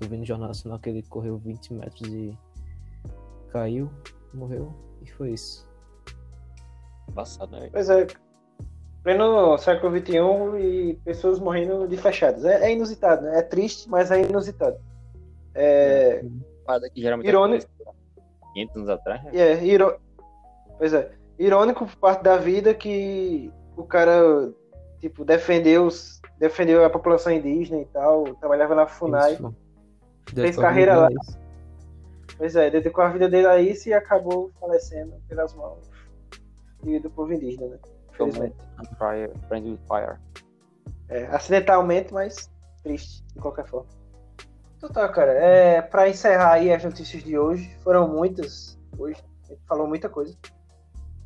Eu 0.00 0.08
vi 0.08 0.16
no 0.16 0.24
Jornal 0.24 0.48
Nacional 0.48 0.78
que 0.78 0.88
ele 0.88 1.02
correu 1.02 1.36
20 1.38 1.74
metros 1.74 2.08
e 2.08 2.36
caiu, 3.50 3.90
morreu. 4.32 4.72
E 5.02 5.10
foi 5.10 5.32
isso. 5.32 5.68
Passado, 7.14 7.50
né? 7.52 7.68
Pois 7.72 7.88
é. 7.90 8.06
Pleno 9.02 9.56
século 9.58 9.96
XXI 9.96 10.58
e 10.60 10.94
pessoas 11.04 11.38
morrendo 11.38 11.86
de 11.88 11.96
fechadas. 11.96 12.44
É, 12.44 12.66
é 12.66 12.72
inusitado, 12.72 13.22
né? 13.22 13.38
É 13.38 13.42
triste, 13.42 13.88
mas 13.88 14.10
é 14.10 14.22
inusitado. 14.22 14.76
É, 15.54 16.22
que 16.92 17.00
geralmente 17.00 17.26
Irônico. 17.28 17.66
acontece 17.80 17.98
500 18.54 18.76
anos 18.76 18.88
atrás, 18.90 19.24
né? 19.24 19.30
é 19.34 19.64
iro... 19.64 19.98
Pois 20.76 20.92
é. 20.92 21.10
Irônico 21.38 21.86
por 21.86 21.96
parte 21.96 22.22
da 22.22 22.36
vida 22.36 22.74
que 22.74 23.50
o 23.76 23.84
cara, 23.84 24.52
tipo, 25.00 25.24
defendeu, 25.24 25.86
os- 25.86 26.17
defendeu 26.38 26.84
a 26.84 26.90
população 26.90 27.32
indígena 27.32 27.80
e 27.80 27.84
tal, 27.86 28.24
trabalhava 28.36 28.74
na 28.74 28.86
FUNAI. 28.86 29.34
Isso. 29.34 29.54
Fez 30.34 30.56
carreira 30.56 30.96
lá. 30.96 31.08
isso. 31.10 31.38
Pois 32.36 32.54
é, 32.54 32.70
dedicou 32.70 33.02
a 33.02 33.08
vida 33.08 33.28
dele 33.28 33.46
a 33.46 33.60
isso 33.60 33.88
e 33.88 33.94
acabou 33.94 34.50
falecendo 34.60 35.14
pelas 35.28 35.54
mãos 35.54 35.90
e 36.84 36.98
do 37.00 37.10
povo 37.10 37.32
indígena, 37.32 37.66
né? 37.66 37.78
Infelizmente. 38.10 38.56
fire, 38.98 39.32
fire. 39.88 40.18
É, 41.08 41.24
acidentalmente, 41.26 42.12
mas 42.12 42.50
triste, 42.82 43.24
de 43.34 43.40
qualquer 43.40 43.66
forma. 43.66 43.88
Então 44.76 44.90
tá, 44.90 45.08
cara. 45.08 45.32
É, 45.32 45.82
pra 45.82 46.08
encerrar 46.08 46.52
aí 46.52 46.72
as 46.72 46.84
notícias 46.84 47.22
de 47.22 47.36
hoje, 47.36 47.74
foram 47.82 48.06
muitas 48.08 48.78
hoje, 48.96 49.20
a 49.44 49.48
gente 49.48 49.64
falou 49.66 49.86
muita 49.86 50.08
coisa. 50.08 50.36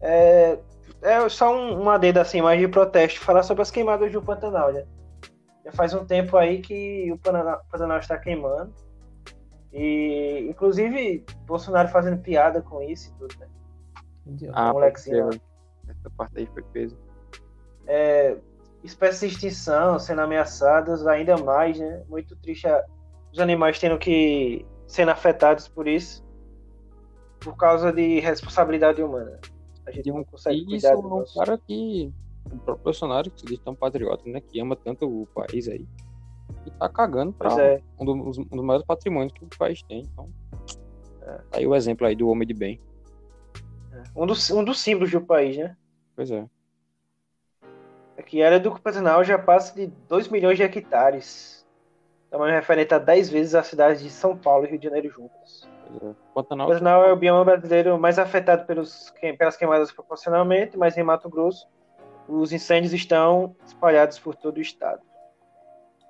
É, 0.01 0.59
é 1.03 1.29
só 1.29 1.55
um, 1.55 1.85
um 1.85 1.91
adendo 1.91 2.21
assim, 2.21 2.41
mais 2.41 2.59
de 2.59 2.69
protesto, 2.69 3.21
falar 3.21 3.43
sobre 3.43 3.63
as 3.63 3.71
queimadas 3.71 4.11
do 4.11 4.23
Pantanal, 4.23 4.73
né? 4.73 4.85
Já 5.65 5.73
faz 5.73 5.95
um 5.95 6.05
tempo 6.05 6.37
aí 6.37 6.61
que 6.61 7.11
o 7.13 7.19
Pantanal, 7.19 7.99
está 7.99 8.19
queimando. 8.19 8.73
E, 9.73 10.47
inclusive, 10.51 11.25
Bolsonaro 11.47 11.89
fazendo 11.89 12.21
piada 12.21 12.61
com 12.61 12.83
isso 12.83 13.11
e 13.11 13.19
tudo, 13.19 13.35
né? 13.39 13.49
Ah, 14.53 14.73
ser, 14.97 15.25
Essa 15.89 16.11
parte 16.17 16.39
aí 16.39 16.47
foi 16.47 16.63
peso. 16.63 16.97
é, 17.87 18.37
espécies 18.85 19.31
de 19.31 19.35
extinção 19.49 19.99
sendo 19.99 20.21
ameaçadas 20.21 21.07
ainda 21.07 21.37
mais, 21.39 21.79
né? 21.79 22.05
Muito 22.09 22.37
triste 22.37 22.67
a- 22.69 22.85
os 23.33 23.39
animais 23.39 23.79
tendo 23.79 23.99
que 23.99 24.67
sendo 24.87 25.11
afetados 25.11 25.67
por 25.69 25.89
isso, 25.89 26.25
por 27.41 27.57
causa 27.57 27.93
de 27.93 28.21
responsabilidade 28.21 29.03
humana. 29.03 29.41
A 29.87 29.91
gente 29.91 30.13
não 30.13 30.23
consegue 30.23 30.59
isso 30.59 30.69
cuidar 30.69 30.91
é 30.93 30.97
um 30.97 31.09
nosso... 31.09 31.39
cara 31.39 31.59
que. 31.59 32.13
O 32.47 32.59
próprio 32.59 32.85
Bolsonaro, 32.85 33.31
que 33.31 33.41
se 33.41 33.47
diz 33.47 33.59
tão 33.61 33.75
patriota, 33.75 34.29
né? 34.29 34.41
Que 34.41 34.61
ama 34.61 34.77
tanto 34.77 35.07
o 35.07 35.27
país 35.27 35.69
aí. 35.69 35.87
E 36.67 36.71
tá 36.73 36.89
cagando 36.89 37.33
pra 37.33 37.61
é, 37.61 37.81
um, 37.99 38.05
dos, 38.05 38.39
um 38.39 38.45
dos 38.45 38.65
maiores 38.65 38.87
patrimônios 38.87 39.33
que 39.33 39.45
o 39.45 39.49
país 39.59 39.83
tem. 39.83 40.03
Então. 40.13 40.29
É. 41.23 41.37
Tá 41.37 41.59
aí 41.59 41.67
o 41.67 41.75
exemplo 41.75 42.07
aí 42.07 42.15
do 42.15 42.29
homem 42.29 42.47
de 42.47 42.55
bem. 42.55 42.81
um 44.15 44.27
dos, 44.27 44.51
um 44.51 44.65
dos 44.65 44.81
símbolos 44.81 45.11
do 45.11 45.21
país, 45.21 45.57
né? 45.57 45.77
Pois 46.15 46.31
é. 46.31 46.47
É 48.17 48.23
que 48.23 48.43
a 48.43 48.47
área 48.47 48.61
do 48.61 48.79
Pantanal 48.79 49.25
já 49.25 49.39
passa 49.39 49.75
de 49.75 49.87
2 50.09 50.29
milhões 50.29 50.57
de 50.57 50.63
hectares. 50.63 51.67
Tamanho 52.31 52.55
referente 52.55 52.95
a 52.95 52.99
10 52.99 53.31
vezes 53.31 53.55
as 53.55 53.67
cidades 53.67 54.03
de 54.03 54.11
São 54.11 54.37
Paulo 54.37 54.65
e 54.65 54.71
Rio 54.71 54.79
de 54.79 54.85
Janeiro 54.85 55.11
juntas. 55.11 55.69
É. 56.03 56.07
O 56.07 56.15
Pantanal. 56.35 56.69
Pantanal 56.69 57.05
é 57.05 57.13
o 57.13 57.17
bioma 57.17 57.45
brasileiro 57.45 57.99
mais 57.99 58.19
afetado 58.19 58.67
pelos, 58.67 59.13
pelas 59.39 59.57
queimadas 59.57 59.93
proporcionalmente, 59.93 60.77
mas 60.77 60.97
em 60.97 61.03
Mato 61.03 61.29
Grosso 61.29 61.67
os 62.29 62.53
incêndios 62.53 62.93
estão 62.93 63.55
espalhados 63.67 64.19
por 64.19 64.35
todo 64.35 64.59
o 64.59 64.61
estado. 64.61 65.03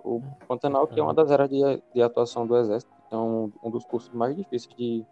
O 0.04 0.20
Pantanal, 0.48 0.86
que 0.86 0.98
é 0.98 1.02
uma 1.02 1.14
das 1.14 1.30
áreas 1.30 1.48
de, 1.48 1.82
de 1.94 2.02
atuação 2.02 2.46
do 2.46 2.56
Exército, 2.56 2.92
então 3.06 3.52
um 3.62 3.70
dos 3.70 3.84
cursos 3.84 4.12
mais 4.12 4.34
difíceis 4.36 4.74
de 4.76 5.06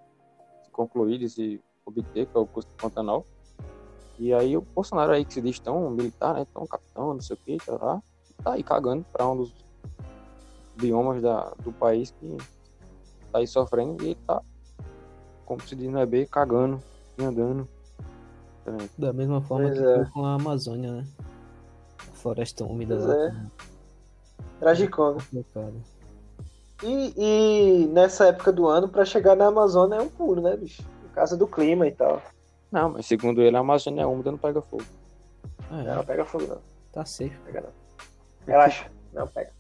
concluir, 0.72 1.18
de 1.18 1.28
se 1.28 1.62
obter, 1.84 2.26
que 2.26 2.36
é 2.36 2.40
o 2.40 2.46
curso 2.46 2.68
do 2.68 2.74
Pantanal. 2.74 3.24
E 4.18 4.34
aí 4.34 4.56
o 4.56 4.60
Bolsonaro 4.60 5.12
aí 5.12 5.24
que 5.24 5.32
se 5.32 5.40
diz 5.40 5.58
tão 5.58 5.90
militar, 5.90 6.34
né, 6.34 6.46
tão 6.52 6.66
capitão, 6.66 7.14
não 7.14 7.20
sei 7.20 7.36
o 7.36 7.38
que, 7.38 7.56
tá 7.58 7.72
lá, 7.80 8.02
tá 8.42 8.52
aí 8.54 8.62
cagando 8.62 9.04
para 9.12 9.26
um 9.28 9.36
dos 9.36 9.54
biomas 10.76 11.22
da, 11.22 11.52
do 11.62 11.72
país 11.72 12.10
que 12.10 12.36
tá 13.32 13.38
aí 13.38 13.46
sofrendo 13.46 14.04
e 14.04 14.14
tá, 14.14 14.42
como 15.46 15.60
se 15.62 15.74
diz 15.74 15.88
no 15.88 16.00
EB, 16.00 16.26
cagando 16.26 16.82
e 17.18 17.24
andando. 17.24 17.68
Também. 18.64 18.88
Da 18.98 19.12
mesma 19.12 19.40
forma 19.40 19.68
Pois 19.68 19.78
que 19.78 19.84
é. 19.84 20.04
com 20.12 20.24
a 20.24 20.34
Amazônia, 20.34 20.92
né? 20.92 21.04
A 21.98 22.12
floresta 22.16 22.64
úmida 22.64 22.96
Pois 22.96 23.06
lá. 23.08 23.14
é. 23.26 23.34
Tragicona. 24.60 25.14
complicado. 25.14 25.74
E, 26.82 27.14
e 27.16 27.86
nessa 27.88 28.26
época 28.26 28.50
do 28.52 28.66
ano, 28.66 28.88
para 28.88 29.04
chegar 29.04 29.36
na 29.36 29.46
Amazônia 29.46 29.96
é 29.96 30.00
um 30.02 30.08
pulo, 30.08 30.40
né, 30.40 30.56
bicho? 30.56 30.82
Por 31.02 31.10
causa 31.14 31.36
do 31.36 31.46
clima 31.46 31.86
e 31.86 31.92
tal. 31.92 32.22
Não, 32.72 32.90
mas 32.90 33.04
segundo 33.06 33.42
ele, 33.42 33.56
a 33.56 33.60
Amazônia 33.60 34.02
é 34.02 34.06
úmida, 34.06 34.30
não 34.30 34.38
pega 34.38 34.62
fogo. 34.62 34.84
É, 35.70 35.82
Não, 35.94 36.04
pega 36.04 36.24
fogo 36.24 36.46
não. 36.46 36.58
tá 36.92 37.04
safe. 37.04 37.36
Pega 37.44 37.60
não. 37.60 37.70
Relaxa. 38.46 38.90
Não, 39.12 39.26
pega. 39.26 39.50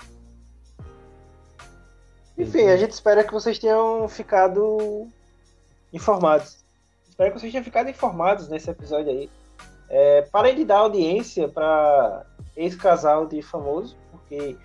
Enfim, 2.38 2.68
a 2.68 2.76
gente 2.76 2.92
espera 2.92 3.22
que 3.22 3.32
vocês 3.32 3.58
tenham 3.58 4.08
ficado 4.08 5.06
informados. 5.92 6.59
Espero 7.20 7.34
que 7.34 7.40
vocês 7.40 7.52
tenham 7.52 7.64
ficado 7.64 7.90
informados 7.90 8.48
nesse 8.48 8.70
episódio 8.70 9.10
aí. 9.10 9.30
É, 9.90 10.22
parem 10.32 10.54
de 10.54 10.64
dar 10.64 10.78
audiência 10.78 11.46
para 11.48 12.24
ex-casal 12.56 13.26
de 13.26 13.42
famoso, 13.42 13.94
porque 14.10 14.56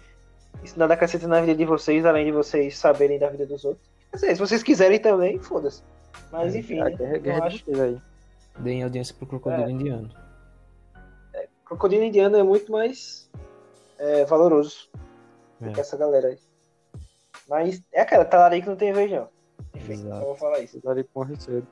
isso 0.63 0.79
nada 0.79 0.93
acrescenta 0.93 1.27
na 1.27 1.41
vida 1.41 1.53
de 1.53 1.65
vocês, 1.65 2.05
além 2.05 2.23
de 2.23 2.31
vocês 2.31 2.77
saberem 2.77 3.19
da 3.19 3.27
vida 3.27 3.45
dos 3.45 3.65
outros. 3.65 3.85
Quer 4.09 4.15
dizer, 4.15 4.35
se 4.35 4.39
vocês 4.39 4.63
quiserem 4.63 4.97
também, 4.99 5.37
foda-se. 5.37 5.83
Mas 6.31 6.55
enfim, 6.55 6.79
a 6.79 6.85
né? 6.85 6.91
guerra, 6.91 7.15
eu 7.17 7.21
guerra 7.21 7.39
de 7.41 7.47
acho 7.47 7.65
que 7.65 7.81
aí. 7.81 8.01
Deem 8.59 8.83
audiência 8.83 9.13
pro 9.13 9.27
crocodilo 9.27 9.67
É. 9.67 9.71
indiano. 9.71 10.09
Crocodilo 11.65 12.03
Indiano 12.03 12.37
é 12.37 12.43
muito 12.43 12.71
mais 12.71 13.29
é, 13.99 14.23
valoroso 14.23 14.87
do 15.59 15.71
É. 15.71 15.73
que 15.73 15.81
essa 15.81 15.97
galera 15.97 16.29
aí. 16.29 16.39
Mas 17.49 17.83
é, 17.91 18.05
cara, 18.05 18.23
talarico 18.23 18.69
não 18.69 18.77
tem 18.77 18.93
vez, 18.93 19.11
não. 19.11 19.27
Enfim, 19.75 19.91
Exato. 19.91 20.21
eu 20.21 20.27
vou 20.27 20.35
falar 20.37 20.59
isso. 20.59 20.79
Vocês 20.79 20.85
ali 20.85 21.05
morrer 21.13 21.35
cedo. 21.41 21.67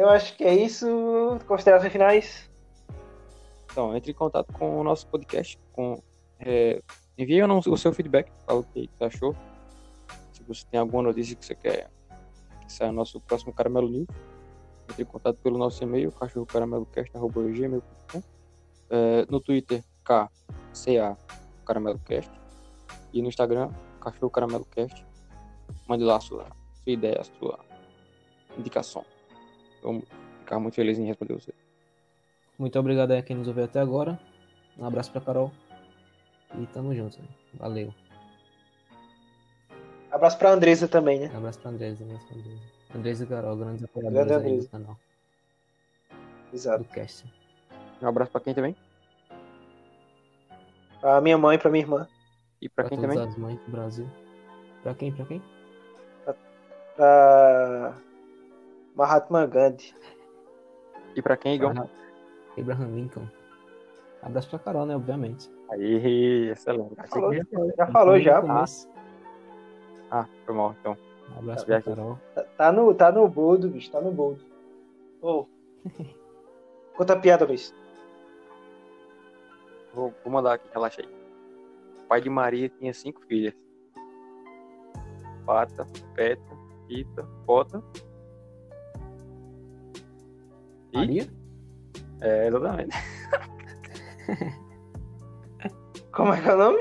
Eu 0.00 0.08
acho 0.08 0.34
que 0.34 0.44
é 0.44 0.54
isso. 0.54 0.86
Considerações 1.46 1.92
finais? 1.92 2.50
Então, 3.70 3.94
entre 3.94 4.12
em 4.12 4.14
contato 4.14 4.50
com 4.54 4.80
o 4.80 4.82
nosso 4.82 5.06
podcast. 5.06 5.58
Com, 5.74 6.02
é, 6.38 6.80
envie 7.18 7.42
o 7.42 7.76
seu 7.76 7.92
feedback, 7.92 8.32
fala 8.46 8.60
o 8.60 8.64
que 8.64 8.88
você 8.96 9.04
achou. 9.04 9.36
Se 10.32 10.42
você 10.44 10.64
tem 10.70 10.80
alguma 10.80 11.02
notícia 11.02 11.36
que 11.36 11.44
você 11.44 11.54
quer 11.54 11.90
que 12.62 12.72
saia 12.72 12.90
o 12.90 12.94
nosso 12.94 13.20
próximo 13.20 13.52
Caramelo 13.52 13.90
News, 13.90 14.06
entre 14.88 15.02
em 15.02 15.04
contato 15.04 15.36
pelo 15.42 15.58
nosso 15.58 15.84
e-mail, 15.84 16.10
cachorrocaramelocast.gmail.com 16.12 18.22
é, 18.88 19.26
No 19.28 19.38
Twitter, 19.38 19.84
KCA 20.02 21.18
CarameloCast. 21.66 22.32
E 23.12 23.20
no 23.20 23.28
Instagram, 23.28 23.70
Cachorro 24.00 24.30
CarameloCast. 24.30 25.04
Mande 25.86 26.04
lá 26.04 26.16
a 26.16 26.20
sua, 26.20 26.46
sua 26.82 26.90
ideia, 26.90 27.20
a 27.20 27.24
sua 27.24 27.58
indicação. 28.56 29.04
Vamos 29.82 30.04
ficar 30.40 30.58
muito 30.58 30.74
feliz 30.74 30.98
em 30.98 31.06
responder 31.06 31.34
você. 31.34 31.52
Muito 32.58 32.78
obrigado 32.78 33.12
aí 33.12 33.18
a 33.18 33.22
quem 33.22 33.36
nos 33.36 33.48
ouviu 33.48 33.64
até 33.64 33.80
agora. 33.80 34.18
Um 34.78 34.84
abraço 34.84 35.10
pra 35.10 35.20
Carol. 35.20 35.50
E 36.58 36.66
tamo 36.66 36.94
junto. 36.94 37.18
né? 37.20 37.28
Valeu. 37.54 37.94
Abraço 40.10 40.36
pra 40.38 40.50
Andresa 40.50 40.88
também, 40.88 41.20
né? 41.20 41.30
Um 41.32 41.38
abraço 41.38 41.58
pra 41.60 41.70
Andrés. 41.70 42.00
Um 42.00 42.04
abraço 42.06 42.26
pra 42.26 42.36
Andrés. 42.36 42.60
Andrés 42.94 43.20
e 43.20 43.26
Carol, 43.26 43.56
grandes 43.56 43.80
Grande 43.82 44.08
apoiadores 44.18 44.30
aí 44.32 44.36
Andrés. 44.38 44.64
do 44.64 44.70
canal. 44.70 44.98
Exato. 46.52 46.82
Do 46.82 46.88
cast. 46.90 47.24
Um 48.02 48.06
abraço 48.08 48.32
pra 48.32 48.40
quem 48.40 48.52
também? 48.54 48.76
Pra 51.00 51.20
minha 51.20 51.38
mãe, 51.38 51.58
pra 51.58 51.70
minha 51.70 51.84
irmã. 51.84 52.08
E 52.60 52.68
pra 52.68 52.84
Pra 52.84 52.90
quem 52.90 52.98
todas 52.98 53.14
também? 53.14 53.30
as 53.30 53.38
mães 53.38 53.60
do 53.64 53.70
Brasil. 53.70 54.06
Pra 54.82 54.94
quem? 54.94 55.12
Pra 55.12 55.24
quem? 55.26 55.42
Pra 56.96 57.94
Mahatma 59.00 59.46
Gandhi. 59.46 59.94
E 61.16 61.22
pra 61.22 61.34
quem, 61.34 61.54
Igor? 61.54 61.72
Abraham 62.58 62.88
Lincoln. 62.94 63.26
Abraço 64.22 64.50
pra 64.50 64.58
Carol, 64.58 64.84
né? 64.84 64.94
Obviamente. 64.94 65.50
Aí, 65.70 66.50
excelente. 66.50 66.94
Já 66.94 67.06
falou, 67.06 67.34
já 67.34 67.86
falou 67.86 68.20
já. 68.20 68.42
começo. 68.42 68.86
Ah, 70.10 70.26
foi 70.44 70.54
mal, 70.54 70.76
então. 70.78 70.98
Abraço 71.34 71.64
Tá 71.66 71.80
pra. 71.80 71.82
Carol. 71.82 72.18
Tá, 72.34 72.42
tá 72.42 72.72
no, 72.72 72.94
tá 72.94 73.10
no 73.10 73.26
boldo, 73.26 73.70
bicho. 73.70 73.90
Tá 73.90 74.02
no 74.02 74.12
boldo. 74.12 74.44
Ô, 75.22 75.46
Conta 76.94 77.14
a 77.14 77.18
piada, 77.18 77.46
Luiz. 77.46 77.74
Vou, 79.94 80.12
vou 80.22 80.30
mandar 80.30 80.54
aqui, 80.54 80.68
relaxa 80.74 81.00
aí. 81.00 81.08
O 82.04 82.06
pai 82.06 82.20
de 82.20 82.28
Maria 82.28 82.68
tinha 82.68 82.92
cinco 82.92 83.22
filhas. 83.22 83.54
Pata, 85.46 85.86
Peta, 86.14 86.42
Pita, 86.86 87.26
Pota. 87.46 87.82
Maria? 90.92 91.26
É, 92.20 92.46
exatamente. 92.48 92.96
Como 96.12 96.32
é 96.32 96.40
que 96.42 96.48
é 96.48 96.54
o 96.54 96.58
nome? 96.58 96.78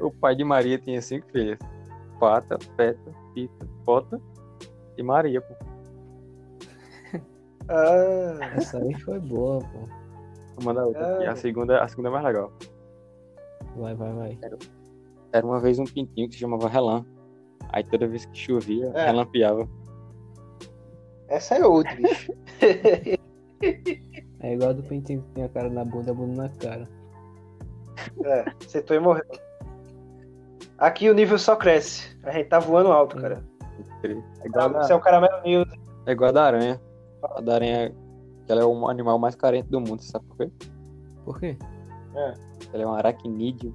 O 0.00 0.10
pai 0.10 0.34
de 0.36 0.44
Maria 0.44 0.78
tinha 0.78 1.00
cinco 1.00 1.26
filhas. 1.30 1.58
Pata, 2.20 2.58
Peta, 2.76 3.12
Pita, 3.34 3.66
Pota 3.84 4.20
e 4.96 5.02
Maria, 5.02 5.40
pô. 5.40 5.54
Ah, 7.68 8.38
Essa 8.56 8.78
aí 8.78 8.94
foi 9.00 9.18
boa, 9.18 9.58
pô. 9.58 9.78
Vou 10.56 10.64
mandar 10.64 10.86
outra 10.86 11.16
aqui. 11.16 11.26
Ah. 11.26 11.32
A 11.32 11.36
segunda, 11.36 11.82
a 11.82 11.88
segunda 11.88 12.08
é 12.08 12.12
mais 12.12 12.24
legal. 12.24 12.52
Vai, 13.76 13.94
vai, 13.94 14.12
vai. 14.12 14.38
Era 15.32 15.44
uma 15.44 15.58
vez 15.60 15.78
um 15.78 15.84
pintinho 15.84 16.28
que 16.28 16.34
se 16.34 16.40
chamava 16.40 16.68
Relan. 16.68 17.04
Aí 17.70 17.82
toda 17.84 18.06
vez 18.06 18.24
que 18.26 18.38
chovia, 18.38 18.90
É. 18.94 19.06
relampeava. 19.06 19.68
Essa 21.28 21.56
é 21.56 21.64
outra, 21.66 21.94
bicho. 21.96 22.32
É 24.40 24.52
igual 24.52 24.70
a 24.70 24.72
do 24.74 24.82
pentinho 24.82 25.22
que 25.22 25.30
tem 25.30 25.44
a 25.44 25.48
cara 25.48 25.70
na 25.70 25.82
bunda, 25.84 26.10
a 26.10 26.14
bunda 26.14 26.42
na 26.42 26.48
cara. 26.50 26.86
É, 28.22 28.44
acertou 28.64 28.94
e 28.94 29.00
morreu. 29.00 29.24
Aqui 30.78 31.08
o 31.08 31.14
nível 31.14 31.38
só 31.38 31.56
cresce. 31.56 32.16
A 32.22 32.30
gente 32.30 32.48
tá 32.48 32.58
voando 32.58 32.92
alto, 32.92 33.16
cara. 33.16 33.42
É 34.04 34.46
igual, 34.46 34.76
a 34.76 34.80
Isso 34.80 34.88
da, 34.88 34.94
é 34.94 34.96
o 34.96 35.00
caramelo 35.00 35.42
news. 35.42 35.66
é 36.06 36.12
igual 36.12 36.28
a 36.28 36.32
da 36.32 36.44
aranha. 36.44 36.80
A 37.22 37.40
da 37.40 37.54
aranha, 37.54 37.94
ela 38.46 38.60
é 38.60 38.64
o 38.64 38.88
animal 38.88 39.18
mais 39.18 39.34
carente 39.34 39.68
do 39.68 39.80
mundo, 39.80 40.02
você 40.02 40.10
sabe 40.10 40.26
por 40.26 40.36
quê? 40.36 40.50
Por 41.24 41.40
quê? 41.40 41.56
Ela 42.72 42.82
é 42.82 42.86
um 42.86 42.92
aracnídeo. 42.92 43.74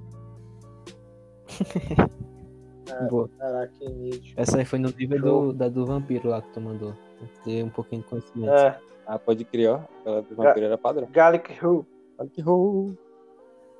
Boa. 3.10 3.28
Caraca, 3.38 3.72
que 3.78 3.88
nítido. 3.88 4.40
Essa 4.40 4.58
aí 4.58 4.64
foi 4.64 4.78
no 4.78 4.90
nível 4.90 5.20
do, 5.20 5.52
da 5.52 5.68
do 5.68 5.84
vampiro 5.86 6.28
lá 6.28 6.40
que 6.40 6.52
tu 6.52 6.60
mandou 6.60 6.94
ter 7.44 7.62
um 7.62 7.70
pouquinho 7.70 8.02
de 8.02 8.08
conhecimento. 8.08 8.52
É. 8.52 8.80
Ah, 9.06 9.18
pode 9.18 9.44
crer, 9.44 9.70
ó. 9.70 9.80
Aquela 10.00 10.22
do 10.22 10.34
vampiro 10.34 10.66
era 10.66 10.78
padrão. 10.78 11.08
Gallic 11.10 11.64
Who. 11.64 11.86
Gallic 12.18 12.42
Who. 12.42 12.96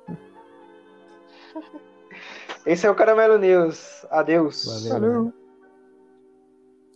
Esse 2.65 2.87
é 2.87 2.91
o 2.91 2.95
Caramelo 2.95 3.37
News. 3.37 4.05
Adeus. 4.09 4.65
Valeu. 4.65 4.93
Valeu. 4.93 5.33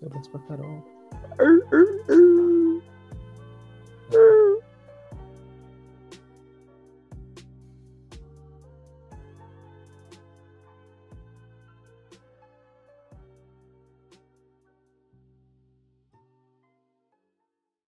Abraço 0.05 0.31
pra 0.31 0.39
Carol. 0.41 0.83